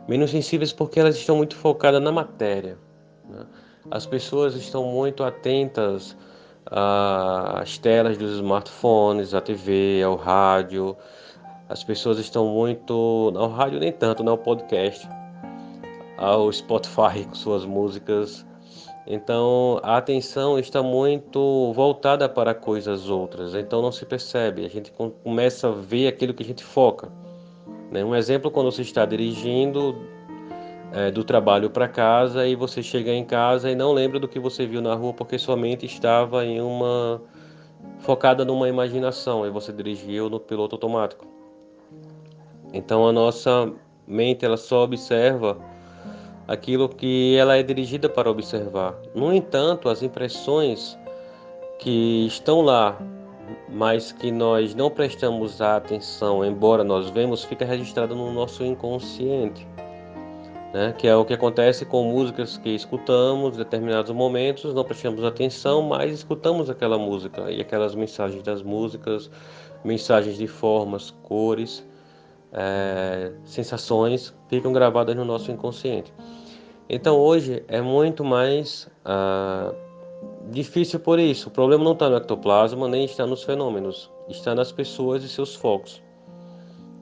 Menos 0.09 0.31
sensíveis 0.31 0.73
porque 0.73 0.99
elas 0.99 1.15
estão 1.15 1.37
muito 1.37 1.55
focadas 1.55 2.03
na 2.03 2.11
matéria. 2.11 2.79
Né? 3.29 3.45
As 3.91 4.07
pessoas 4.07 4.57
estão 4.57 4.85
muito 4.85 5.23
atentas 5.23 6.17
as 6.67 7.77
telas 7.79 8.17
dos 8.17 8.37
smartphones, 8.37 9.35
a 9.35 9.41
TV, 9.43 10.03
ao 10.03 10.17
rádio. 10.17 10.97
As 11.69 11.85
pessoas 11.85 12.19
estão 12.19 12.47
muito. 12.47 13.33
Ao 13.37 13.51
rádio 13.51 13.79
nem 13.79 13.93
tanto, 13.93 14.25
não, 14.25 14.37
né, 14.37 14.43
podcast. 14.43 15.07
Ao 16.23 16.53
Spotify 16.53 17.25
com 17.29 17.35
suas 17.35 17.65
músicas. 17.65 18.47
Então 19.07 19.81
a 19.83 19.97
atenção 19.97 20.59
está 20.59 20.83
muito 20.83 21.73
voltada 21.73 22.29
para 22.29 22.55
coisas 22.55 23.11
outras, 23.11 23.55
então 23.55 23.83
não 23.83 23.91
se 23.91 24.07
percebe. 24.07 24.65
A 24.65 24.69
gente 24.69 24.93
começa 25.25 25.69
a 25.69 25.73
ver 25.73 26.07
aquilo 26.07 26.33
que 26.33 26.43
a 26.43 26.47
gente 26.47 26.63
foca. 26.63 27.11
Né? 27.91 28.05
Um 28.05 28.15
exemplo, 28.15 28.51
quando 28.51 28.71
você 28.71 28.83
está 28.83 29.05
dirigindo, 29.05 29.97
é, 30.93 31.11
do 31.11 31.25
trabalho 31.25 31.71
para 31.71 31.89
casa 31.89 32.47
e 32.47 32.55
você 32.55 32.83
chega 32.83 33.11
em 33.11 33.25
casa 33.25 33.71
e 33.71 33.75
não 33.75 33.93
lembra 33.93 34.21
do 34.21 34.29
que 34.29 34.39
você 34.39 34.67
viu 34.67 34.83
na 34.83 34.95
rua 34.95 35.13
porque 35.15 35.39
sua 35.39 35.57
mente 35.57 35.87
estava 35.87 36.45
em 36.45 36.61
uma 36.61 37.21
focada 37.99 38.45
numa 38.45 38.69
imaginação 38.69 39.47
e 39.47 39.51
você 39.51 39.73
dirigiu 39.73 40.29
no 40.29 40.39
piloto 40.39 40.77
automático. 40.77 41.27
Então 42.73 43.09
a 43.09 43.13
nossa 43.13 43.73
mente 44.07 44.45
ela 44.45 44.57
só 44.57 44.85
observa 44.85 45.59
aquilo 46.47 46.89
que 46.89 47.37
ela 47.37 47.57
é 47.57 47.63
dirigida 47.63 48.09
para 48.09 48.31
observar. 48.31 48.95
No 49.15 49.33
entanto, 49.33 49.89
as 49.89 50.03
impressões 50.03 50.99
que 51.79 52.27
estão 52.27 52.61
lá, 52.61 52.99
mas 53.69 54.13
que 54.13 54.31
nós 54.31 54.75
não 54.75 54.91
prestamos 54.91 55.61
atenção, 55.61 56.45
embora 56.45 56.85
nós 56.85 57.11
vemos, 57.11 57.45
fica 57.45 57.65
registrado 57.65 58.15
no 58.15 58.33
nosso 58.33 58.65
inconsciente 58.65 59.67
né? 60.73 60.95
que 60.97 61.07
é 61.07 61.15
o 61.15 61.25
que 61.25 61.35
acontece 61.35 61.85
com 61.85 62.05
músicas 62.05 62.57
que 62.57 62.71
escutamos 62.71 63.55
em 63.55 63.59
determinados 63.59 64.11
momentos, 64.11 64.75
não 64.75 64.85
prestamos 64.85 65.23
atenção, 65.23 65.83
mas 65.83 66.13
escutamos 66.13 66.71
aquela 66.71 66.99
música 66.99 67.51
e 67.51 67.61
aquelas 67.61 67.95
mensagens 67.95 68.43
das 68.43 68.63
músicas, 68.63 69.31
mensagens 69.85 70.39
de 70.39 70.47
formas, 70.47 71.11
cores, 71.23 71.85
é, 72.53 73.33
sensações 73.45 74.35
ficam 74.49 74.73
gravadas 74.73 75.17
no 75.17 75.25
nosso 75.25 75.51
inconsciente. 75.51 76.13
Então 76.89 77.17
hoje 77.17 77.65
é 77.69 77.81
muito 77.81 78.23
mais 78.25 78.89
ah, 79.05 79.73
difícil 80.51 81.01
por 81.01 81.19
isso. 81.19 81.49
O 81.49 81.53
problema 81.53 81.83
não 81.83 81.93
está 81.93 82.09
no 82.09 82.17
ectoplasma 82.17 82.89
nem 82.89 83.05
está 83.05 83.27
nos 83.27 83.43
fenômenos, 83.43 84.11
está 84.29 84.55
nas 84.55 84.71
pessoas 84.71 85.25
e 85.25 85.29
seus 85.29 85.55
focos. 85.55 86.03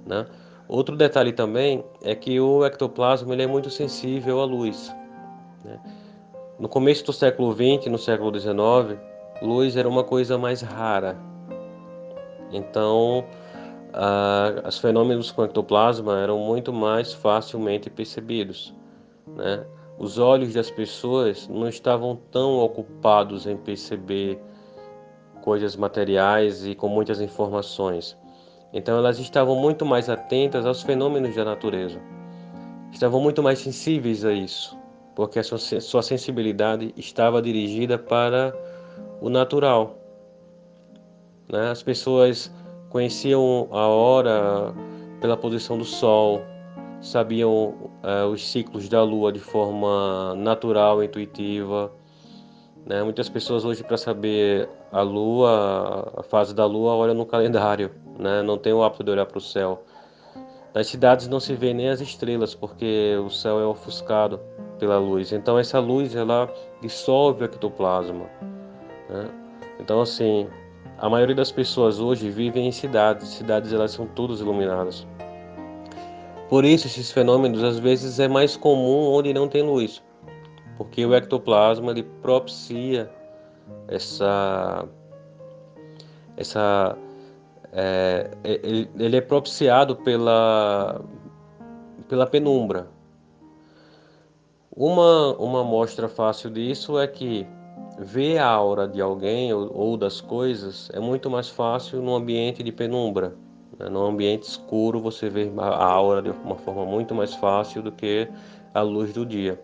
Né? 0.07 0.27
Outro 0.69 0.97
detalhe 0.97 1.33
também 1.33 1.85
é 2.03 2.15
que 2.15 2.39
o 2.39 2.65
ectoplasma 2.65 3.33
ele 3.33 3.43
é 3.43 3.47
muito 3.47 3.71
sensível 3.71 4.41
à 4.41 4.45
luz. 4.45 4.95
Né? 5.65 5.81
No 6.59 6.69
começo 6.69 7.05
do 7.07 7.13
século 7.13 7.53
XX, 7.53 7.91
no 7.91 7.99
século 7.99 8.39
XIX, 8.39 9.01
luz 9.43 9.77
era 9.77 9.89
uma 9.89 10.05
coisa 10.05 10.39
mais 10.39 10.61
rara. 10.63 11.17
Então, 12.53 13.25
ah, 13.93 14.63
os 14.67 14.79
fenômenos 14.79 15.31
com 15.31 15.45
ectoplasma 15.45 16.21
eram 16.21 16.39
muito 16.39 16.73
mais 16.73 17.13
facilmente 17.13 17.91
percebidos. 17.91 18.75
Né? 19.27 19.65
Os 19.99 20.19
olhos 20.19 20.55
das 20.55 20.71
pessoas 20.71 21.49
não 21.49 21.69
estavam 21.69 22.17
tão 22.31 22.59
ocupados 22.59 23.47
em 23.47 23.57
perceber 23.57 24.41
coisas 25.43 25.77
materiais 25.77 26.67
e 26.67 26.75
com 26.75 26.89
muitas 26.89 27.21
informações. 27.21 28.17
Então 28.73 28.97
elas 28.97 29.19
estavam 29.19 29.57
muito 29.57 29.85
mais 29.85 30.09
atentas 30.09 30.65
aos 30.65 30.83
fenômenos 30.83 31.35
da 31.35 31.45
natureza. 31.45 32.01
Estavam 32.93 33.21
muito 33.21 33.43
mais 33.43 33.59
sensíveis 33.59 34.25
a 34.25 34.33
isso, 34.33 34.77
porque 35.15 35.39
a 35.39 35.43
sua, 35.45 36.03
sensibilidade 36.03 36.93
estava 36.97 37.43
dirigida 37.43 37.99
para 37.99 38.55
o 39.21 39.29
natural. 39.29 39.99
Né? 41.49 41.71
As 41.71 41.83
pessoas 41.83 42.53
conheciam 42.91 43.69
a 43.71 43.87
hora 43.87 44.75
pela 45.21 45.37
posição 45.37 45.79
do 45.79 45.85
sol, 45.85 46.43
sabiam 47.01 47.75
uh, 48.05 48.27
os 48.31 48.47
ciclos 48.47 48.89
da 48.89 49.03
lua 49.03 49.33
de 49.33 49.41
forma 49.41 50.35
natural, 50.35 51.03
intuitiva. 51.03 51.91
Né? 52.85 53.03
Muitas 53.03 53.29
pessoas 53.29 53.65
hoje, 53.65 53.83
para 53.83 53.97
saber 53.97 54.69
a 54.93 55.01
lua, 55.01 56.13
a 56.19 56.23
fase 56.23 56.55
da 56.55 56.67
lua, 56.67 56.93
olham 56.95 57.15
no 57.15 57.25
calendário 57.25 57.91
né? 58.21 58.43
não 58.43 58.59
tem 58.59 58.73
o 58.73 58.83
hábito 58.83 59.03
de 59.03 59.11
olhar 59.11 59.27
para 59.27 59.39
o 59.39 59.41
céu. 59.41 59.83
Nas 60.75 60.87
cidades 60.87 61.27
não 61.27 61.41
se 61.41 61.55
vê 61.55 61.75
nem 61.75 61.89
as 61.89 62.01
estrelas, 62.01 62.55
porque 62.55 63.17
o 63.25 63.31
céu 63.31 63.59
é 63.59 63.67
ofuscado 63.67 64.39
pela 64.79 64.99
luz. 64.99 65.33
Então 65.33 65.59
essa 65.59 65.81
luz 65.81 66.15
ela 66.15 66.49
dissolve 66.81 67.43
o 67.43 67.45
ectoplasma. 67.47 68.27
Né? 69.09 69.29
Então, 69.81 70.01
assim, 70.01 70.47
a 71.01 71.09
maioria 71.09 71.35
das 71.35 71.51
pessoas 71.51 71.99
hoje 71.99 72.29
vivem 72.29 72.69
em 72.69 72.73
cidades, 72.73 73.29
cidades 73.29 73.73
elas 73.73 73.91
são 73.93 74.07
todas 74.07 74.41
iluminadas. 74.41 75.07
Por 76.49 76.65
isso, 76.65 76.87
esses 76.87 77.11
fenômenos 77.11 77.65
às 77.65 77.79
vezes 77.79 78.21
é 78.21 78.29
mais 78.29 78.57
comum 78.57 79.11
onde 79.13 79.33
não 79.33 79.49
tem 79.49 79.63
luz, 79.63 80.03
porque 80.77 81.07
o 81.07 81.15
ectoplasma 81.15 81.93
ele 81.93 82.03
propicia 82.21 83.11
essa 83.89 84.87
essa 86.37 86.99
é, 87.73 88.31
ele, 88.45 88.91
ele 88.99 89.17
é 89.17 89.21
propiciado 89.21 89.97
pela 89.97 91.01
pela 92.09 92.27
penumbra. 92.27 92.89
Uma 94.77 95.35
uma 95.37 95.65
mostra 95.65 96.09
fácil 96.09 96.51
disso 96.51 96.99
é 96.99 97.07
que 97.07 97.47
ver 98.01 98.39
a 98.39 98.47
aura 98.47 98.89
de 98.89 99.01
alguém 99.01 99.53
ou, 99.53 99.71
ou 99.73 99.97
das 99.97 100.21
coisas 100.21 100.91
é 100.93 100.99
muito 100.99 101.29
mais 101.31 101.49
fácil 101.49 102.01
no 102.01 102.15
ambiente 102.15 102.63
de 102.63 102.73
penumbra. 102.73 103.35
Né? 103.79 103.89
No 103.89 104.05
ambiente 104.07 104.45
escuro 104.45 105.01
você 105.01 105.29
vê 105.29 105.53
a 105.59 105.85
aura 105.85 106.23
de 106.23 106.31
uma 106.31 106.57
forma 106.57 106.85
muito 106.87 107.15
mais 107.15 107.35
fácil 107.35 107.83
do 107.83 107.93
que 107.93 108.29
a 108.73 108.81
luz 108.81 109.13
do 109.13 109.27
dia. 109.27 109.61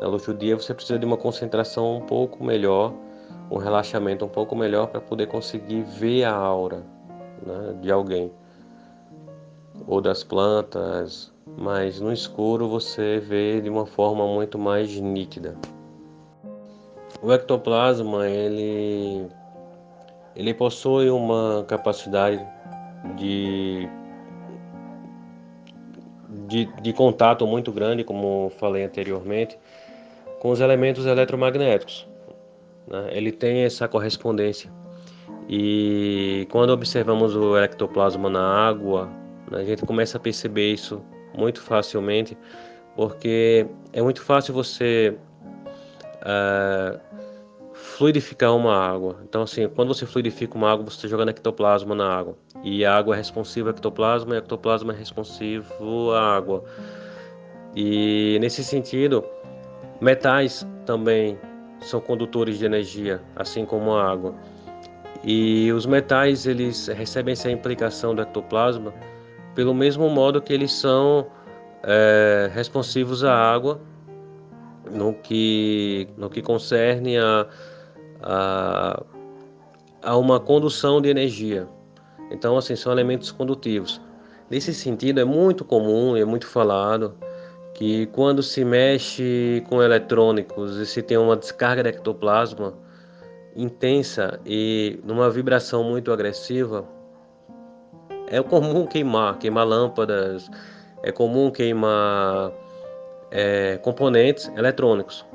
Na 0.00 0.08
luz 0.08 0.24
do 0.24 0.32
dia 0.32 0.56
você 0.56 0.72
precisa 0.72 0.98
de 0.98 1.04
uma 1.04 1.16
concentração 1.16 1.98
um 1.98 2.00
pouco 2.00 2.42
melhor, 2.42 2.94
um 3.50 3.58
relaxamento 3.58 4.24
um 4.24 4.28
pouco 4.28 4.56
melhor 4.56 4.88
para 4.88 5.00
poder 5.00 5.26
conseguir 5.26 5.82
ver 5.82 6.24
a 6.24 6.34
aura 6.34 6.82
né, 7.44 7.76
de 7.80 7.92
alguém 7.92 8.32
ou 9.86 10.00
das 10.00 10.24
plantas, 10.24 11.32
mas 11.58 12.00
no 12.00 12.12
escuro 12.12 12.68
você 12.68 13.18
vê 13.18 13.60
de 13.60 13.68
uma 13.68 13.84
forma 13.84 14.26
muito 14.26 14.58
mais 14.58 14.98
nítida. 14.98 15.54
O 17.22 17.32
ectoplasma 17.32 18.28
ele 18.28 19.26
ele 20.36 20.52
possui 20.52 21.08
uma 21.08 21.64
capacidade 21.66 22.46
de, 23.16 23.88
de, 26.46 26.66
de 26.82 26.92
contato 26.92 27.46
muito 27.46 27.72
grande, 27.72 28.04
como 28.04 28.52
falei 28.58 28.84
anteriormente, 28.84 29.58
com 30.40 30.50
os 30.50 30.60
elementos 30.60 31.06
eletromagnéticos. 31.06 32.06
Né? 32.86 33.08
Ele 33.12 33.32
tem 33.32 33.62
essa 33.62 33.88
correspondência. 33.88 34.70
E 35.48 36.46
quando 36.50 36.70
observamos 36.70 37.34
o 37.34 37.56
ectoplasma 37.56 38.28
na 38.28 38.68
água, 38.68 39.08
a 39.52 39.64
gente 39.64 39.86
começa 39.86 40.18
a 40.18 40.20
perceber 40.20 40.72
isso 40.72 41.02
muito 41.36 41.62
facilmente, 41.62 42.36
porque 42.94 43.66
é 43.92 44.02
muito 44.02 44.22
fácil 44.22 44.52
você 44.52 45.16
uh, 46.26 47.00
fluidificar 47.72 48.54
uma 48.54 48.76
água. 48.76 49.16
Então, 49.22 49.42
assim, 49.42 49.68
quando 49.68 49.94
você 49.94 50.04
fluidifica 50.04 50.56
uma 50.56 50.70
água, 50.70 50.84
você 50.84 50.96
está 50.96 51.08
jogando 51.08 51.30
ectoplasma 51.30 51.94
na 51.94 52.08
água. 52.08 52.36
E 52.62 52.84
a 52.84 52.96
água 52.96 53.14
é 53.14 53.18
responsiva 53.18 53.70
ao 53.70 53.74
ectoplasma 53.74 54.34
e 54.34 54.38
o 54.38 54.40
ectoplasma 54.40 54.92
é 54.92 54.96
responsivo 54.96 56.12
à 56.12 56.36
água. 56.36 56.64
E 57.74 58.38
nesse 58.40 58.64
sentido, 58.64 59.24
metais 60.00 60.66
também 60.84 61.38
são 61.80 62.00
condutores 62.00 62.58
de 62.58 62.64
energia, 62.64 63.22
assim 63.36 63.64
como 63.64 63.92
a 63.92 64.10
água. 64.10 64.34
E 65.22 65.72
os 65.72 65.86
metais, 65.86 66.46
eles 66.46 66.88
recebem 66.88 67.32
essa 67.32 67.50
implicação 67.50 68.14
do 68.14 68.22
ectoplasma 68.22 68.92
pelo 69.54 69.74
mesmo 69.74 70.08
modo 70.10 70.40
que 70.40 70.52
eles 70.52 70.72
são 70.72 71.26
é, 71.82 72.50
responsivos 72.52 73.24
à 73.24 73.32
água 73.32 73.80
no 74.90 75.12
que, 75.14 76.08
no 76.16 76.28
que 76.30 76.42
concerne 76.42 77.18
a, 77.18 77.46
a, 78.22 79.02
a 80.02 80.16
uma 80.16 80.40
condução 80.40 81.00
de 81.00 81.08
energia. 81.08 81.68
Então, 82.30 82.56
assim, 82.56 82.74
são 82.76 82.92
elementos 82.92 83.30
condutivos. 83.30 84.00
Nesse 84.50 84.72
sentido, 84.72 85.20
é 85.20 85.24
muito 85.24 85.64
comum 85.64 86.16
é 86.16 86.24
muito 86.24 86.46
falado 86.46 87.14
que 87.74 88.06
quando 88.06 88.42
se 88.42 88.64
mexe 88.64 89.62
com 89.68 89.82
eletrônicos 89.82 90.76
e 90.76 90.86
se 90.86 91.02
tem 91.02 91.18
uma 91.18 91.36
descarga 91.36 91.82
de 91.82 91.90
ectoplasma 91.90 92.72
intensa 93.54 94.40
e 94.46 94.98
numa 95.04 95.28
vibração 95.28 95.84
muito 95.84 96.12
agressiva, 96.12 96.86
é 98.28 98.42
comum 98.42 98.86
queimar, 98.86 99.38
queimar 99.38 99.66
lâmpadas, 99.66 100.50
é 101.02 101.12
comum 101.12 101.50
queimar 101.50 102.52
é, 103.36 103.76
componentes 103.82 104.50
eletrônicos. 104.56 105.26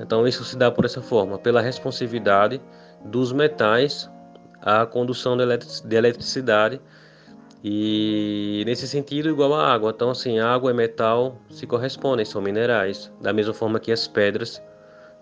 Então 0.00 0.26
isso 0.26 0.44
se 0.44 0.56
dá 0.56 0.70
por 0.70 0.84
essa 0.84 1.02
forma, 1.02 1.36
pela 1.36 1.60
responsividade 1.60 2.60
dos 3.04 3.32
metais 3.32 4.08
à 4.62 4.86
condução 4.86 5.36
de 5.36 5.96
eletricidade 5.96 6.80
e 7.62 8.62
nesse 8.66 8.86
sentido 8.86 9.28
igual 9.28 9.52
a 9.52 9.66
água. 9.66 9.90
Então 9.90 10.10
assim, 10.10 10.38
água 10.38 10.70
e 10.70 10.74
metal 10.74 11.36
se 11.50 11.66
correspondem, 11.66 12.24
são 12.24 12.40
minerais, 12.40 13.12
da 13.20 13.32
mesma 13.32 13.52
forma 13.52 13.80
que 13.80 13.90
as 13.90 14.06
pedras 14.06 14.62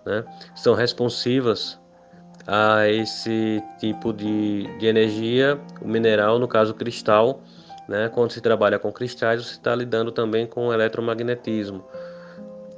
né, 0.05 0.23
são 0.55 0.75
responsivas 0.75 1.79
a 2.45 2.87
esse 2.87 3.63
tipo 3.79 4.13
de, 4.13 4.67
de 4.77 4.85
energia, 4.85 5.59
o 5.81 5.87
mineral, 5.87 6.37
no 6.37 6.47
caso 6.47 6.73
o 6.73 6.75
cristal, 6.75 7.41
né, 7.87 8.09
quando 8.09 8.31
se 8.31 8.41
trabalha 8.41 8.77
com 8.77 8.91
cristais, 8.91 9.43
você 9.43 9.53
está 9.53 9.73
lidando 9.73 10.11
também 10.11 10.45
com 10.45 10.71
eletromagnetismo. 10.71 11.83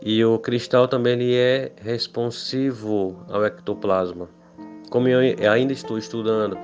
E 0.06 0.24
o 0.24 0.38
cristal 0.38 0.88
também 0.88 1.14
ele 1.14 1.36
é 1.36 1.72
responsivo 1.82 3.26
ao 3.28 3.44
ectoplasma. 3.44 4.30
Como 4.92 5.08
eu 5.08 5.20
ainda 5.52 5.74
estou 5.74 5.98
estudando, 5.98 6.56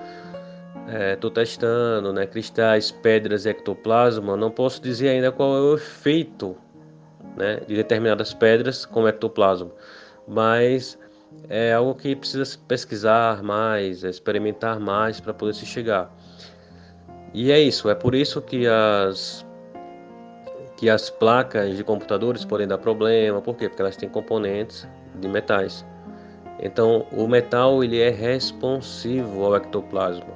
estou 1.11 1.31
é, 1.31 1.33
testando 1.33 2.13
né, 2.13 2.27
cristais, 2.27 2.91
pedras 2.91 3.47
e 3.47 3.49
ectoplasma, 3.49 4.37
não 4.37 4.51
posso 4.51 4.79
dizer 4.79 5.09
ainda 5.09 5.31
qual 5.31 5.57
é 5.57 5.59
o 5.59 5.73
efeito 5.73 6.55
né, 7.35 7.61
de 7.67 7.75
determinadas 7.75 8.31
pedras 8.31 8.85
com 8.85 9.07
ectoplasma, 9.07 9.71
mas 10.27 10.99
é 11.49 11.73
algo 11.73 11.95
que 11.95 12.15
precisa 12.15 12.59
pesquisar 12.67 13.41
mais, 13.41 14.03
experimentar 14.03 14.79
mais 14.79 15.19
para 15.19 15.33
poder 15.33 15.55
se 15.55 15.65
chegar. 15.65 16.15
E 17.33 17.51
é 17.51 17.59
isso, 17.59 17.89
é 17.89 17.95
por 17.95 18.13
isso 18.13 18.39
que 18.39 18.67
as 18.67 19.43
que 20.81 20.89
as 20.89 21.11
placas 21.11 21.77
de 21.77 21.83
computadores 21.83 22.43
podem 22.43 22.67
dar 22.67 22.79
problema, 22.79 23.39
por 23.39 23.55
quê? 23.55 23.69
Porque 23.69 23.83
elas 23.83 23.95
têm 23.95 24.09
componentes 24.09 24.87
de 25.19 25.27
metais. 25.27 25.85
Então, 26.59 27.05
o 27.11 27.27
metal 27.27 27.83
ele 27.83 27.99
é 27.99 28.09
responsivo 28.09 29.45
ao 29.45 29.55
ectoplasma. 29.55 30.33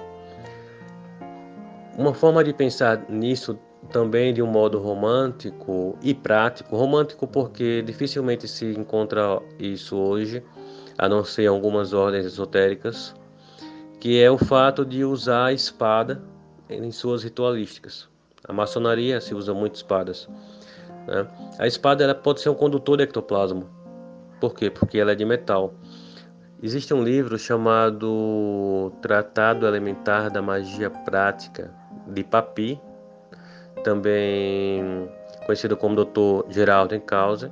Uma 1.98 2.14
forma 2.14 2.44
de 2.44 2.54
pensar 2.54 3.04
nisso 3.10 3.58
também 3.90 4.36
de 4.36 4.44
um 4.44 4.46
modo 4.46 4.78
romântico 4.78 5.98
e 6.04 6.14
prático, 6.14 6.76
romântico 6.76 7.26
porque 7.26 7.82
dificilmente 7.82 8.48
se 8.48 8.68
encontra 8.68 9.42
isso 9.58 9.98
hoje, 9.98 10.44
a 10.96 11.10
não 11.10 11.26
ser 11.26 11.48
algumas 11.48 11.92
ordens 11.92 12.24
esotéricas, 12.24 13.16
que 14.00 14.22
é 14.22 14.30
o 14.30 14.38
fato 14.38 14.86
de 14.86 15.04
usar 15.04 15.46
a 15.46 15.54
espada 15.54 16.22
em 16.70 16.92
suas 16.92 17.24
ritualísticas. 17.24 18.14
A 18.48 18.54
maçonaria 18.54 19.20
se 19.20 19.34
usa 19.34 19.54
muito 19.54 19.76
espadas. 19.76 20.30
Né? 21.08 21.28
A 21.60 21.68
espada 21.68 22.04
ela 22.04 22.16
pode 22.16 22.42
ser 22.42 22.50
um 22.50 22.56
condutor 22.56 22.98
de 22.98 23.04
ectoplasma. 23.04 23.64
Por 24.40 24.54
quê? 24.54 24.70
Porque 24.70 24.98
ela 24.98 25.12
é 25.12 25.16
de 25.16 25.26
metal. 25.26 25.74
Existe 26.62 26.94
um 26.94 27.04
livro 27.04 27.38
chamado 27.38 28.92
Tratado 29.02 29.68
Elementar 29.68 30.32
da 30.32 30.42
Magia 30.42 30.90
Prática 30.90 31.74
de 32.08 32.24
Papi, 32.24 32.80
também 33.84 35.10
conhecido 35.46 35.78
como 35.78 36.04
Dr. 36.04 36.50
Geraldo 36.50 36.96
Encausa, 36.96 37.52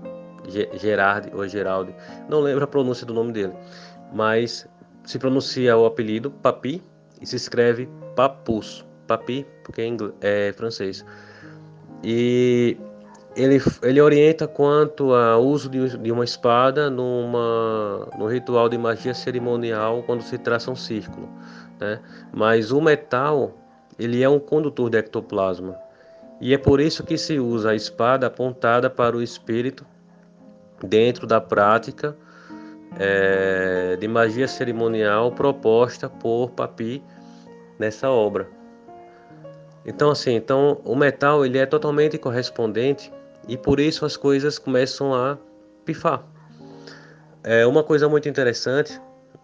Gerard 0.73 1.31
ou 1.33 1.47
Geraldo, 1.47 1.93
não 2.27 2.39
lembro 2.39 2.63
a 2.63 2.67
pronúncia 2.67 3.05
do 3.05 3.13
nome 3.13 3.31
dele, 3.31 3.53
mas 4.11 4.67
se 5.03 5.19
pronuncia 5.19 5.77
o 5.77 5.85
apelido 5.85 6.31
Papi 6.31 6.81
e 7.21 7.25
se 7.25 7.35
escreve 7.35 7.89
Papus. 8.15 8.85
Papi, 9.07 9.45
porque 9.63 9.81
é, 9.81 9.87
inglês, 9.87 10.13
é 10.21 10.53
francês. 10.53 11.05
E 12.03 12.77
ele, 13.35 13.61
ele 13.81 14.01
orienta 14.01 14.47
quanto 14.47 15.13
ao 15.13 15.43
uso 15.43 15.69
de, 15.69 15.97
de 15.97 16.11
uma 16.11 16.23
espada 16.23 16.89
numa, 16.89 18.07
no 18.17 18.27
ritual 18.27 18.69
de 18.69 18.77
magia 18.77 19.13
cerimonial 19.13 20.03
quando 20.03 20.21
se 20.21 20.37
traça 20.37 20.69
um 20.69 20.75
círculo. 20.75 21.29
Né? 21.79 21.99
Mas 22.31 22.71
o 22.71 22.81
metal 22.81 23.53
ele 23.97 24.21
é 24.21 24.29
um 24.29 24.39
condutor 24.39 24.89
de 24.89 24.97
ectoplasma. 24.97 25.75
E 26.41 26.53
é 26.53 26.57
por 26.57 26.79
isso 26.79 27.03
que 27.03 27.17
se 27.17 27.39
usa 27.39 27.71
a 27.71 27.75
espada 27.75 28.27
apontada 28.27 28.89
para 28.89 29.15
o 29.15 29.21
espírito 29.21 29.85
dentro 30.83 31.25
da 31.25 31.39
prática 31.39 32.15
é, 32.99 33.95
de 33.99 34.07
magia 34.07 34.47
cerimonial 34.47 35.31
proposta 35.31 36.09
por 36.09 36.51
Papi 36.51 37.01
nessa 37.79 38.09
obra. 38.09 38.47
Então 39.85 40.11
assim, 40.11 40.35
então 40.35 40.79
o 40.83 40.95
metal 40.95 41.45
ele 41.45 41.57
é 41.57 41.65
totalmente 41.65 42.17
correspondente 42.17 43.11
e 43.47 43.57
por 43.57 43.79
isso 43.79 44.05
as 44.05 44.15
coisas 44.15 44.57
começam 44.57 45.13
a 45.13 45.37
pifar. 45.85 46.23
É 47.43 47.65
uma 47.65 47.83
coisa 47.83 48.07
muito 48.07 48.29
interessante 48.29 48.99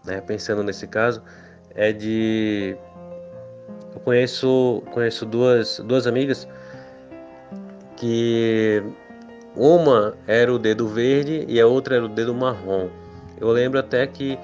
né, 0.05 0.21
pensando 0.21 0.63
nesse 0.63 0.87
caso, 0.87 1.21
é 1.75 1.91
de 1.91 2.75
eu 3.93 3.99
conheço 4.01 4.83
conheço 4.91 5.25
duas 5.25 5.79
duas 5.79 6.07
amigas 6.07 6.47
que 7.95 8.83
uma 9.55 10.15
era 10.25 10.53
o 10.53 10.59
dedo 10.59 10.87
verde 10.87 11.45
e 11.47 11.59
a 11.59 11.67
outra 11.67 11.95
era 11.97 12.05
o 12.05 12.09
dedo 12.09 12.33
marrom. 12.33 12.89
Eu 13.39 13.49
lembro 13.51 13.79
até 13.79 14.05
que 14.07 14.37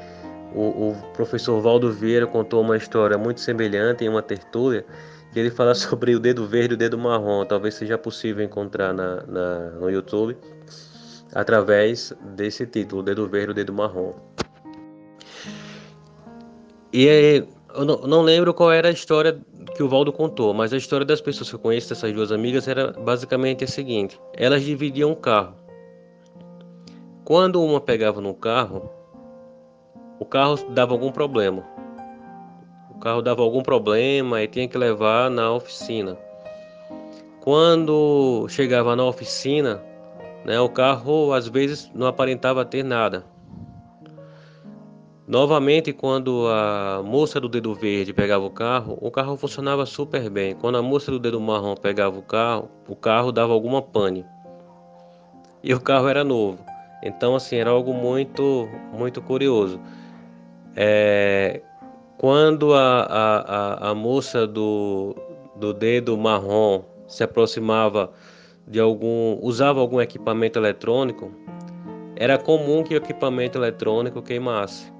o, 0.53 0.89
o 0.89 0.95
professor 1.13 1.59
Valdo 1.61 1.91
Vieira 1.91 2.27
contou 2.27 2.61
uma 2.61 2.77
história 2.77 3.17
muito 3.17 3.39
semelhante 3.39 4.03
em 4.03 4.09
uma 4.09 4.21
tertúlia 4.21 4.85
que 5.35 5.39
ele 5.41 5.51
fala 5.51 5.75
sobre 5.75 6.15
o 6.15 6.19
dedo 6.19 6.47
verde 6.47 6.73
e 6.73 6.75
o 6.75 6.77
dedo 6.77 6.97
marrom. 6.97 7.45
Talvez 7.45 7.75
seja 7.75 7.97
possível 7.97 8.43
encontrar 8.43 8.93
na, 8.93 9.21
na, 9.27 9.59
no 9.71 9.89
YouTube 9.89 10.37
através 11.33 12.13
desse 12.35 12.65
título, 12.65 13.03
dedo 13.03 13.27
verde 13.27 13.49
e 13.49 13.51
o 13.51 13.53
dedo 13.53 13.73
marrom. 13.73 14.13
E 16.93 17.09
aí, 17.09 17.49
eu 17.75 17.83
não, 17.83 17.97
não, 18.03 18.21
lembro 18.21 18.53
qual 18.53 18.71
era 18.71 18.87
a 18.87 18.91
história 18.91 19.37
que 19.75 19.83
o 19.83 19.89
Valdo 19.89 20.13
contou, 20.13 20.53
mas 20.53 20.71
a 20.71 20.77
história 20.77 21.05
das 21.05 21.19
pessoas 21.19 21.49
que 21.49 21.55
eu 21.55 21.59
conheço, 21.59 21.89
dessas 21.89 22.13
duas 22.13 22.31
amigas, 22.31 22.69
era 22.69 22.93
basicamente 22.93 23.65
a 23.65 23.67
seguinte: 23.67 24.17
elas 24.33 24.63
dividiam 24.63 25.11
um 25.11 25.15
carro. 25.15 25.57
Quando 27.25 27.61
uma 27.61 27.81
pegava 27.81 28.21
no 28.21 28.33
carro, 28.33 28.89
o 30.17 30.23
carro 30.23 30.55
dava 30.69 30.93
algum 30.93 31.11
problema. 31.11 31.75
O 32.95 32.99
carro 32.99 33.21
dava 33.21 33.41
algum 33.41 33.61
problema 33.61 34.41
e 34.41 34.47
tinha 34.47 34.67
que 34.67 34.77
levar 34.77 35.29
na 35.29 35.51
oficina. 35.51 36.17
Quando 37.41 38.47
chegava 38.49 38.95
na 38.95 39.03
oficina, 39.05 39.81
né, 40.43 40.59
o 40.59 40.69
carro 40.69 41.33
às 41.33 41.47
vezes 41.47 41.91
não 41.93 42.07
aparentava 42.07 42.65
ter 42.65 42.83
nada. 42.83 43.23
Novamente, 45.27 45.91
quando 45.91 46.47
a 46.47 47.01
moça 47.03 47.39
do 47.39 47.49
dedo 47.49 47.73
verde 47.73 48.13
pegava 48.13 48.45
o 48.45 48.49
carro, 48.51 48.95
o 49.01 49.09
carro 49.09 49.35
funcionava 49.35 49.83
super 49.85 50.29
bem. 50.29 50.53
Quando 50.55 50.77
a 50.77 50.83
moça 50.83 51.09
do 51.11 51.17
dedo 51.17 51.41
marrom 51.41 51.75
pegava 51.75 52.17
o 52.17 52.21
carro, 52.21 52.69
o 52.87 52.95
carro 52.95 53.31
dava 53.31 53.51
alguma 53.51 53.81
pane. 53.81 54.23
E 55.63 55.73
o 55.73 55.81
carro 55.81 56.07
era 56.07 56.23
novo. 56.23 56.63
Então, 57.01 57.35
assim, 57.35 57.55
era 57.55 57.71
algo 57.71 57.91
muito, 57.91 58.69
muito 58.93 59.19
curioso. 59.19 59.79
É, 60.75 61.61
quando 62.25 62.73
a, 62.73 63.03
a, 63.03 63.89
a, 63.91 63.93
moça 63.93 64.47
do, 64.47 65.15
do 65.57 65.71
dedo 65.71 66.17
marrom 66.17 66.81
se 67.07 67.23
aproximava 67.23 68.11
de 68.67 68.79
algum, 68.79 69.37
usava 69.43 69.79
algum 69.79 70.01
equipamento 70.01 70.57
eletrônico, 70.57 71.31
era 72.15 72.35
comum 72.39 72.83
que 72.83 72.95
o 72.95 72.97
equipamento 72.97 73.59
eletrônico 73.59 74.23
queimasse. 74.23 74.91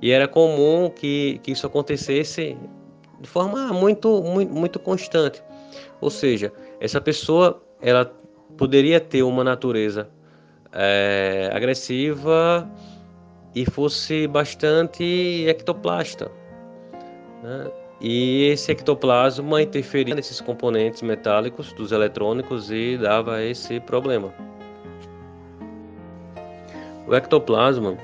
E 0.00 0.10
era 0.10 0.26
comum 0.26 0.88
que, 0.88 1.38
que 1.42 1.52
isso 1.52 1.66
acontecesse 1.66 2.56
de 3.20 3.28
forma 3.28 3.70
muito, 3.74 4.22
muito, 4.22 4.54
muito 4.54 4.78
constante. 4.78 5.44
Ou 6.00 6.08
seja, 6.08 6.50
essa 6.80 6.98
pessoa 6.98 7.62
ela 7.78 8.10
poderia 8.56 8.98
ter 9.00 9.22
uma 9.22 9.44
natureza 9.44 10.08
é, 10.72 11.50
agressiva, 11.52 12.66
e 13.54 13.64
fosse 13.70 14.26
bastante 14.26 15.44
ectoplasta. 15.46 16.30
Né? 17.42 17.70
E 18.00 18.44
esse 18.48 18.72
ectoplasma 18.72 19.62
interferia 19.62 20.14
nesses 20.14 20.40
componentes 20.40 21.02
metálicos 21.02 21.72
dos 21.72 21.92
eletrônicos 21.92 22.70
e 22.70 22.98
dava 22.98 23.42
esse 23.42 23.78
problema. 23.80 24.34
O 27.06 27.14
ectoplasma 27.14 27.96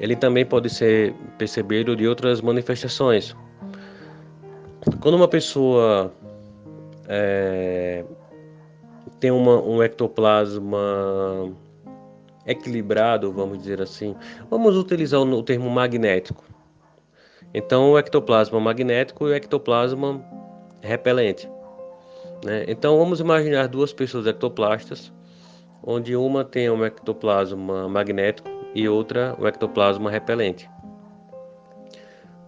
ele 0.00 0.16
também 0.16 0.46
pode 0.46 0.70
ser 0.70 1.14
percebido 1.36 1.94
de 1.94 2.08
outras 2.08 2.40
manifestações. 2.40 3.36
Quando 5.00 5.14
uma 5.14 5.28
pessoa 5.28 6.10
é, 7.06 8.02
tem 9.20 9.30
uma, 9.30 9.60
um 9.60 9.82
ectoplasma 9.82 11.52
equilibrado, 12.46 13.32
vamos 13.32 13.58
dizer 13.58 13.80
assim. 13.80 14.14
Vamos 14.48 14.76
utilizar 14.76 15.20
o 15.20 15.42
termo 15.42 15.70
magnético. 15.70 16.44
Então, 17.52 17.92
o 17.92 17.98
ectoplasma 17.98 18.60
magnético 18.60 19.26
e 19.26 19.30
o 19.30 19.34
ectoplasma 19.34 20.24
repelente. 20.80 21.48
Né? 22.44 22.64
Então, 22.68 22.96
vamos 22.98 23.20
imaginar 23.20 23.68
duas 23.68 23.92
pessoas 23.92 24.26
ectoplastas, 24.26 25.12
onde 25.82 26.14
uma 26.14 26.44
tem 26.44 26.70
um 26.70 26.84
ectoplasma 26.84 27.88
magnético 27.88 28.48
e 28.74 28.88
outra 28.88 29.34
o 29.38 29.44
um 29.44 29.48
ectoplasma 29.48 30.10
repelente. 30.10 30.70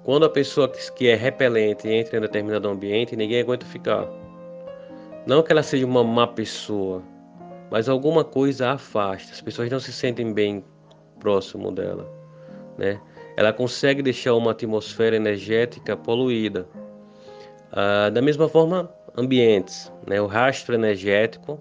Quando 0.05 0.24
a 0.24 0.28
pessoa 0.28 0.68
que 0.68 1.09
é 1.09 1.14
repelente 1.14 1.88
entra 1.88 2.18
em 2.18 2.20
determinado 2.20 2.68
ambiente, 2.68 3.14
ninguém 3.14 3.40
aguenta 3.40 3.64
ficar. 3.66 4.09
Não 5.26 5.42
que 5.42 5.52
ela 5.52 5.62
seja 5.62 5.87
uma 5.87 6.02
má 6.02 6.26
pessoa, 6.26 7.02
mas 7.72 7.88
alguma 7.88 8.22
coisa 8.22 8.72
afasta. 8.72 9.32
As 9.32 9.40
pessoas 9.40 9.70
não 9.70 9.80
se 9.80 9.90
sentem 9.94 10.30
bem 10.30 10.62
próximo 11.18 11.72
dela, 11.72 12.06
né? 12.76 13.00
Ela 13.35 13.50
consegue 13.50 14.02
deixar 14.02 14.35
uma 14.35 14.50
atmosfera 14.50 15.16
energética 15.16 15.96
poluída. 15.96 16.68
Ah, 17.72 18.11
da 18.11 18.20
mesma 18.20 18.46
forma, 18.46 18.92
ambientes, 19.16 19.90
né? 20.06 20.20
O 20.20 20.26
rastro 20.26 20.74
energético 20.74 21.58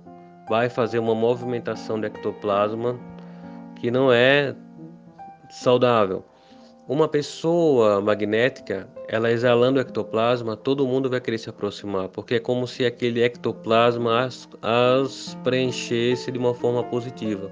vai 0.50 0.67
fazer 0.67 1.00
uma 1.00 1.15
movimentação 1.15 1.97
do 1.97 2.06
ectoplasma 2.06 3.00
que 3.80 3.89
não 3.89 4.12
é 4.12 4.54
saudável. 5.50 6.26
Uma 6.89 7.08
pessoa 7.08 8.02
magnética, 8.02 8.86
ela 9.12 9.30
exalando 9.30 9.78
o 9.78 9.82
ectoplasma, 9.82 10.56
todo 10.56 10.88
mundo 10.88 11.10
vai 11.10 11.19
querer 11.19 11.38
se 11.38 11.50
aproximar, 11.50 12.08
porque 12.08 12.36
é 12.36 12.39
como 12.39 12.65
se 12.65 12.86
aquele 12.86 13.21
ectoplasma 13.21 14.21
as, 14.21 14.47
as 14.62 15.38
preenchesse 15.43 16.32
de 16.32 16.38
uma 16.38 16.54
forma 16.54 16.82
positiva. 16.82 17.52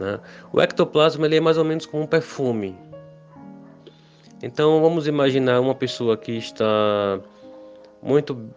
Né? 0.00 0.18
O 0.50 0.62
ectoplasma 0.62 1.26
ele 1.26 1.36
é 1.36 1.40
mais 1.42 1.58
ou 1.58 1.64
menos 1.64 1.84
como 1.84 2.04
um 2.04 2.06
perfume. 2.06 2.74
Então 4.42 4.80
vamos 4.80 5.06
imaginar 5.06 5.60
uma 5.60 5.74
pessoa 5.74 6.16
que 6.16 6.32
está 6.32 7.20
muito, 8.02 8.48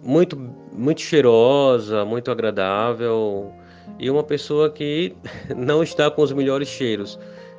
muito, 0.00 0.38
muito 0.72 1.00
cheirosa, 1.00 2.04
muito 2.04 2.30
agradável, 2.30 3.52
e 3.98 4.08
uma 4.08 4.22
pessoa 4.22 4.70
que 4.70 5.12
não 5.56 5.82
está 5.82 6.08
com 6.08 6.22
os 6.22 6.32
melhores 6.32 6.68
cheiros. 6.68 7.18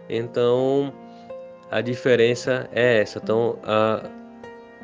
Então, 0.09 0.93
a 1.73 1.81
diferença 1.81 2.69
é 2.71 3.01
essa. 3.01 3.19
Então, 3.21 3.57
a, 3.63 4.07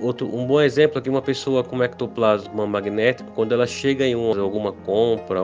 outro, 0.02 0.28
um 0.36 0.46
bom 0.48 0.60
exemplo 0.60 0.98
aqui, 0.98 1.08
uma 1.08 1.22
pessoa 1.22 1.64
com 1.64 1.84
ectoplasma 1.84 2.66
magnético, 2.66 3.32
quando 3.34 3.54
ela 3.54 3.68
chega 3.68 4.04
em 4.06 4.16
uma, 4.16 4.42
alguma 4.42 4.74
compra, 4.74 5.42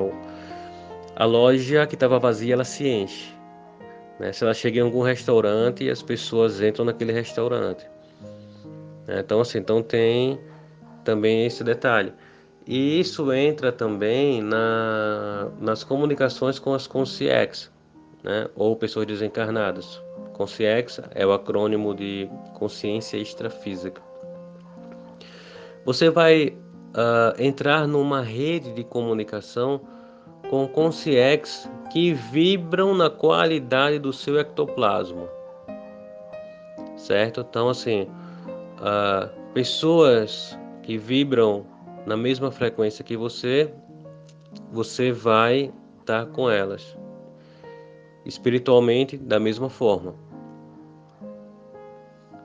a 1.16 1.26
loja 1.26 1.86
que 1.86 1.94
estava 1.94 2.18
vazia, 2.18 2.56
ela 2.56 2.64
se 2.64 2.88
enche. 2.88 3.32
Né? 4.20 4.34
Se 4.34 4.44
ela 4.44 4.56
chega 4.56 4.80
em 4.80 4.82
algum 4.82 5.04
restaurante, 5.04 5.88
as 5.88 6.02
pessoas 6.02 6.60
entram 6.62 6.84
naquele 6.84 7.12
restaurante. 7.12 7.86
Né? 9.06 9.20
Então, 9.20 9.40
assim, 9.40 9.60
então 9.60 9.84
tem 9.84 10.40
também 11.04 11.46
esse 11.46 11.64
detalhe. 11.64 12.12
E 12.66 13.00
isso 13.00 13.32
entra 13.32 13.72
também 13.72 14.42
na, 14.42 15.52
nas 15.60 15.84
comunicações 15.84 16.58
com 16.58 16.74
as 16.74 16.88
consciex 16.88 17.72
né, 18.24 18.48
ou 18.56 18.76
pessoas 18.76 19.06
desencarnadas. 19.06 20.02
Consciex 20.36 21.00
é 21.12 21.26
o 21.26 21.32
acrônimo 21.32 21.96
de 21.96 22.30
consciência 22.56 23.16
extrafísica. 23.16 24.02
Você 25.86 26.10
vai 26.10 26.48
uh, 26.50 27.42
entrar 27.42 27.88
numa 27.88 28.22
rede 28.22 28.74
de 28.74 28.84
comunicação 28.84 29.80
com 30.50 30.68
consciex 30.68 31.70
que 31.92 32.14
vibram 32.14 32.94
na 32.94 33.10
qualidade 33.10 33.98
do 33.98 34.12
seu 34.12 34.38
ectoplasma, 34.38 35.30
certo? 36.98 37.40
Então, 37.40 37.70
assim, 37.70 38.04
uh, 38.82 39.30
pessoas 39.54 40.58
que 40.84 40.98
vibram 40.98 41.66
na 42.06 42.18
mesma 42.18 42.52
frequência 42.52 43.06
que 43.06 43.16
você, 43.16 43.74
você 44.72 45.14
vai 45.14 45.72
estar 46.02 46.26
com 46.26 46.50
elas 46.50 46.96
espiritualmente 48.26 49.16
da 49.18 49.40
mesma 49.40 49.70
forma. 49.70 50.16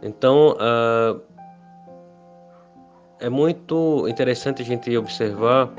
Então, 0.03 0.57
uh, 0.57 1.21
é 3.19 3.29
muito 3.29 4.07
interessante 4.09 4.63
a 4.63 4.65
gente 4.65 4.97
observar. 4.97 5.71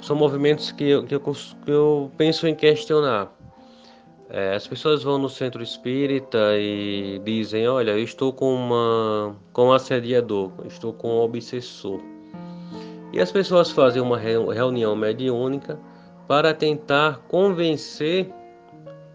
São 0.00 0.16
movimentos 0.16 0.72
que 0.72 0.84
eu, 0.84 1.04
que 1.04 1.14
eu, 1.14 1.20
que 1.20 1.70
eu 1.70 2.10
penso 2.16 2.46
em 2.46 2.54
questionar. 2.54 3.30
É, 4.30 4.54
as 4.54 4.66
pessoas 4.66 5.02
vão 5.02 5.18
no 5.18 5.28
centro 5.28 5.62
espírita 5.62 6.56
e 6.58 7.20
dizem: 7.24 7.68
Olha, 7.68 7.92
eu 7.92 8.02
estou 8.02 8.32
com, 8.32 8.54
uma, 8.54 9.36
com 9.52 9.66
um 9.66 9.72
assediador, 9.72 10.50
estou 10.66 10.92
com 10.92 11.08
um 11.08 11.20
obsessor. 11.20 12.00
E 13.12 13.20
as 13.20 13.30
pessoas 13.30 13.70
fazem 13.70 14.02
uma 14.02 14.18
reunião 14.18 14.96
mediúnica 14.96 15.78
para 16.26 16.52
tentar 16.52 17.20
convencer 17.28 18.28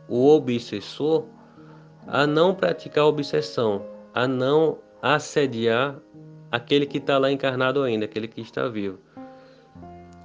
o 0.07 0.27
obsessor 0.29 1.25
a 2.07 2.25
não 2.25 2.55
praticar 2.55 3.05
obsessão, 3.05 3.81
a 4.13 4.27
não 4.27 4.79
assediar 5.01 5.95
aquele 6.51 6.85
que 6.85 6.97
está 6.97 7.17
lá 7.17 7.31
encarnado 7.31 7.83
ainda, 7.83 8.05
aquele 8.05 8.27
que 8.27 8.41
está 8.41 8.67
vivo. 8.67 8.99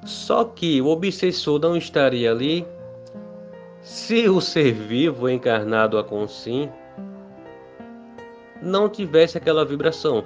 Só 0.05 0.45
que 0.45 0.81
o 0.81 0.89
obsessor 0.89 1.59
não 1.59 1.77
estaria 1.77 2.31
ali 2.31 2.67
se 3.81 4.29
o 4.29 4.41
ser 4.41 4.73
vivo 4.73 5.29
encarnado 5.29 5.99
a 5.99 6.05
consim 6.05 6.71
não 8.63 8.89
tivesse 8.89 9.37
aquela 9.37 9.65
vibração. 9.65 10.25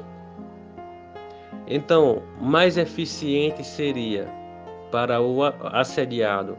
Então, 1.67 2.23
mais 2.41 2.79
eficiente 2.79 3.65
seria 3.65 4.29
para 4.91 5.21
o 5.21 5.43
assediado 5.45 6.57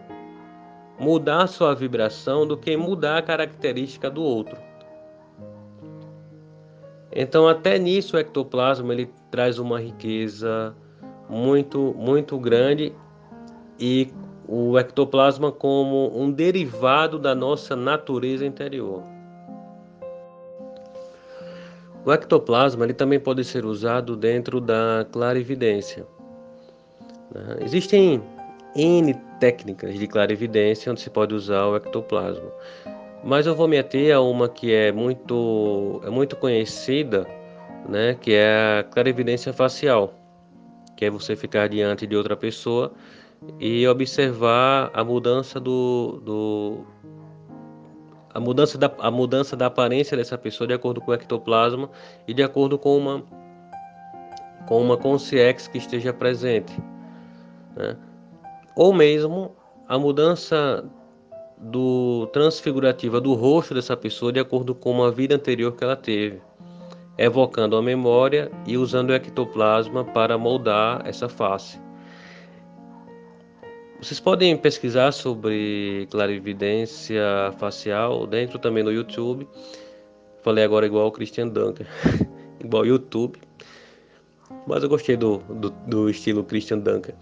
mudar 1.00 1.47
sua 1.47 1.74
vibração 1.74 2.45
do 2.45 2.58
que 2.58 2.76
mudar 2.76 3.18
a 3.18 3.22
característica 3.22 4.10
do 4.10 4.22
outro. 4.22 4.68
Então, 7.12 7.47
até 7.47 7.78
nisso 7.80 8.16
o 8.16 8.20
ectoplasma 8.20 8.93
ele 8.93 9.10
traz 9.32 9.60
uma 9.60 9.80
riqueza 9.80 10.76
muito 11.30 11.93
muito 11.97 12.38
grande 12.39 12.93
e 13.80 14.12
o 14.47 14.78
ectoplasma 14.80 15.51
como 15.51 16.12
um 16.20 16.32
derivado 16.32 17.20
da 17.20 17.36
nossa 17.36 17.76
natureza 17.76 18.45
interior. 18.45 19.03
O 22.05 22.12
ectoplasma 22.12 22.86
ele 22.86 22.93
também 22.93 23.20
pode 23.20 23.43
ser 23.43 23.66
usado 23.66 24.16
dentro 24.16 24.60
da 24.60 25.05
clarividência. 25.12 26.05
Né? 27.34 27.57
Existem 27.62 28.24
N 28.76 29.14
técnicas 29.39 29.93
de 29.97 30.07
clarividência 30.07 30.91
onde 30.91 31.01
se 31.01 31.10
pode 31.10 31.36
usar 31.36 31.66
o 31.68 31.76
ectoplasma. 31.76 32.51
Mas 33.24 33.45
eu 33.45 33.55
vou 33.55 33.67
me 33.67 33.78
ater 33.78 34.15
a 34.15 34.22
uma 34.22 34.47
que 34.47 34.74
é 34.74 34.91
muito, 34.91 36.01
é 36.05 36.09
muito 36.09 36.36
conhecida, 36.36 37.28
né, 37.88 38.15
que 38.20 38.34
é 38.34 38.80
a 38.80 38.84
clarividência 38.84 39.51
facial, 39.51 40.13
que 40.95 41.05
é 41.05 41.09
você 41.09 41.36
ficar 41.36 41.67
diante 41.67 42.07
de 42.07 42.15
outra 42.15 42.36
pessoa 42.38 42.93
e 43.59 43.88
observar 43.88 44.91
a 44.93 45.03
mudança 45.03 45.59
do, 45.59 46.22
do 46.24 46.86
a 48.34 48.39
mudança 48.39 48.78
da 48.78 48.91
a 48.99 49.09
mudança 49.09 49.55
da 49.55 49.67
aparência 49.67 50.15
dessa 50.15 50.38
pessoa 50.38 50.67
de 50.67 50.74
acordo 50.74 50.99
com 51.01 51.11
o 51.11 51.13
ectoplasma 51.13 51.89
e 52.28 52.34
de 52.34 52.43
acordo 52.43 52.78
com 52.78 52.97
uma 52.97 53.24
com 54.67 54.82
uma 54.82 54.97
consciência 54.97 55.72
que 55.72 55.78
esteja 55.78 56.13
presente, 56.13 56.78
né? 57.76 57.97
ou 58.76 58.93
mesmo 58.93 59.55
a 59.88 59.97
mudança 59.97 60.86
do 61.60 62.28
transfigurativa 62.28 63.20
do 63.20 63.34
rosto 63.34 63.74
dessa 63.74 63.95
pessoa 63.97 64.32
de 64.32 64.39
acordo 64.39 64.74
com 64.74 64.91
uma 64.91 65.12
vida 65.12 65.36
anterior 65.36 65.76
que 65.76 65.84
ela 65.84 65.95
teve, 65.95 66.41
evocando 67.18 67.76
a 67.76 67.82
memória 67.82 68.49
e 68.66 68.78
usando 68.78 69.10
o 69.10 69.14
ectoplasma 69.14 70.05
para 70.05 70.38
moldar 70.38 71.05
essa 71.05 71.28
face. 71.28 71.80
Vocês 74.01 74.20
podem 74.20 74.55
pesquisar 74.55 75.12
sobre 75.12 76.07
clarividência 76.10 77.22
facial 77.57 78.26
dentro 78.26 78.57
também 78.57 78.82
no 78.82 78.93
YouTube. 78.93 79.45
Falei 80.41 80.64
agora 80.64 80.86
igual 80.86 81.07
o 81.07 81.12
Christian 81.12 81.49
Dunker, 81.49 81.86
igual 82.64 82.86
YouTube. 82.86 83.38
Mas 84.66 84.84
eu 84.84 84.89
gostei 84.89 85.18
do, 85.18 85.39
do, 85.49 85.70
do 85.86 86.10
estilo 86.10 86.45
Christian 86.45 86.80
Dunker. 86.80 87.14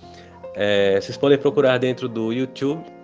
É, 0.53 1.01
vocês 1.01 1.17
podem 1.17 1.39
procurar 1.39 1.79
dentro 1.79 2.07
do 2.07 2.31
YouTube 2.31 2.96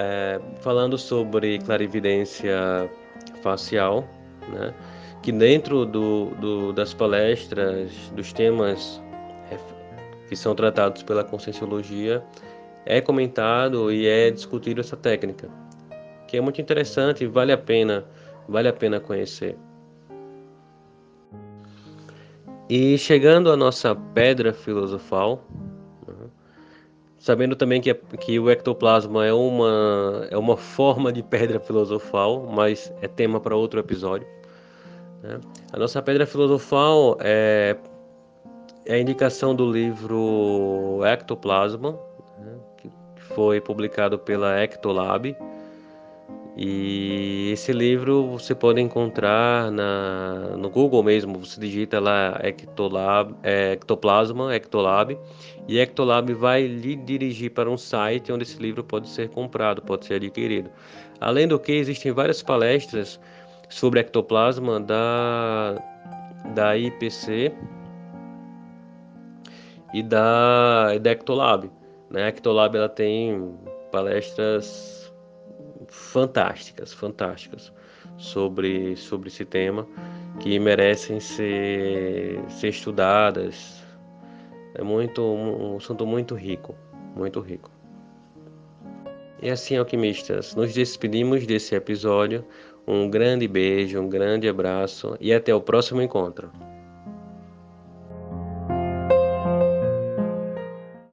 é, 0.00 0.40
falando 0.62 0.96
sobre 0.96 1.58
clarividência 1.58 2.90
facial, 3.42 4.08
né? 4.48 4.72
que 5.22 5.30
dentro 5.30 5.84
do, 5.84 6.30
do, 6.36 6.72
das 6.72 6.94
palestras, 6.94 7.92
dos 8.16 8.32
temas 8.32 9.02
é, 9.50 9.58
que 10.26 10.34
são 10.34 10.54
tratados 10.54 11.02
pela 11.02 11.22
Conscienciologia, 11.22 12.24
é 12.86 12.98
comentado 13.02 13.92
e 13.92 14.06
é 14.06 14.30
discutido 14.30 14.80
essa 14.80 14.96
técnica, 14.96 15.50
que 16.26 16.38
é 16.38 16.40
muito 16.40 16.62
interessante 16.62 17.24
e 17.24 17.26
vale 17.26 17.52
a 17.52 17.58
pena, 17.58 18.06
vale 18.48 18.68
a 18.68 18.72
pena 18.72 19.00
conhecer. 19.00 19.54
E 22.70 22.96
chegando 22.96 23.52
à 23.52 23.56
nossa 23.56 23.94
pedra 23.94 24.54
filosofal, 24.54 25.44
Sabendo 27.20 27.54
também 27.54 27.82
que, 27.82 27.90
é, 27.90 27.94
que 27.94 28.40
o 28.40 28.48
ectoplasma 28.48 29.26
é 29.26 29.32
uma, 29.32 30.26
é 30.30 30.38
uma 30.38 30.56
forma 30.56 31.12
de 31.12 31.22
pedra 31.22 31.60
filosofal, 31.60 32.46
mas 32.50 32.90
é 33.02 33.06
tema 33.06 33.38
para 33.38 33.54
outro 33.54 33.78
episódio. 33.78 34.26
Né? 35.22 35.38
A 35.70 35.78
nossa 35.78 36.00
pedra 36.00 36.24
filosofal 36.24 37.18
é, 37.20 37.76
é 38.86 38.94
a 38.94 38.98
indicação 38.98 39.54
do 39.54 39.70
livro 39.70 41.02
Ectoplasma, 41.04 41.92
né? 42.38 42.54
que 42.78 42.90
foi 43.34 43.60
publicado 43.60 44.18
pela 44.18 44.58
Ectolab 44.62 45.36
e 46.62 47.52
esse 47.52 47.72
livro 47.72 48.32
você 48.32 48.54
pode 48.54 48.82
encontrar 48.82 49.72
na, 49.72 50.58
no 50.58 50.68
Google 50.68 51.02
mesmo, 51.02 51.38
você 51.38 51.58
digita 51.58 51.98
lá 51.98 52.38
Ectolab, 52.42 53.34
é, 53.42 53.72
Ectoplasma, 53.72 54.54
Ectolab, 54.54 55.18
e 55.66 55.78
Ectolab 55.78 56.30
vai 56.34 56.66
lhe 56.66 56.96
dirigir 56.96 57.52
para 57.52 57.70
um 57.70 57.78
site 57.78 58.30
onde 58.30 58.42
esse 58.42 58.58
livro 58.58 58.84
pode 58.84 59.08
ser 59.08 59.30
comprado, 59.30 59.80
pode 59.80 60.04
ser 60.04 60.16
adquirido. 60.16 60.70
Além 61.18 61.48
do 61.48 61.58
que, 61.58 61.72
existem 61.72 62.12
várias 62.12 62.42
palestras 62.42 63.18
sobre 63.70 64.00
ectoplasma 64.00 64.78
da, 64.80 65.82
da 66.54 66.76
IPC 66.76 67.54
e 69.94 70.02
da, 70.02 70.98
da 70.98 71.10
Ectolab. 71.10 71.70
Né? 72.10 72.24
A 72.24 72.28
Ectolab 72.28 72.76
ela 72.76 72.88
tem 72.88 73.54
palestras 73.90 74.99
fantásticas, 75.90 76.92
fantásticas 76.92 77.72
sobre, 78.16 78.96
sobre 78.96 79.28
esse 79.28 79.44
tema 79.44 79.86
que 80.38 80.58
merecem 80.58 81.20
ser, 81.20 82.40
ser 82.48 82.68
estudadas. 82.68 83.82
É 84.74 84.82
muito 84.82 85.22
um 85.22 85.76
assunto 85.76 86.06
muito 86.06 86.34
rico, 86.34 86.74
muito 87.14 87.40
rico. 87.40 87.70
E 89.42 89.50
assim, 89.50 89.76
alquimistas, 89.76 90.54
nos 90.54 90.72
despedimos 90.72 91.46
desse 91.46 91.74
episódio. 91.74 92.44
Um 92.86 93.08
grande 93.08 93.46
beijo, 93.46 94.00
um 94.00 94.08
grande 94.08 94.48
abraço 94.48 95.16
e 95.20 95.32
até 95.32 95.54
o 95.54 95.60
próximo 95.60 96.02
encontro. 96.02 96.50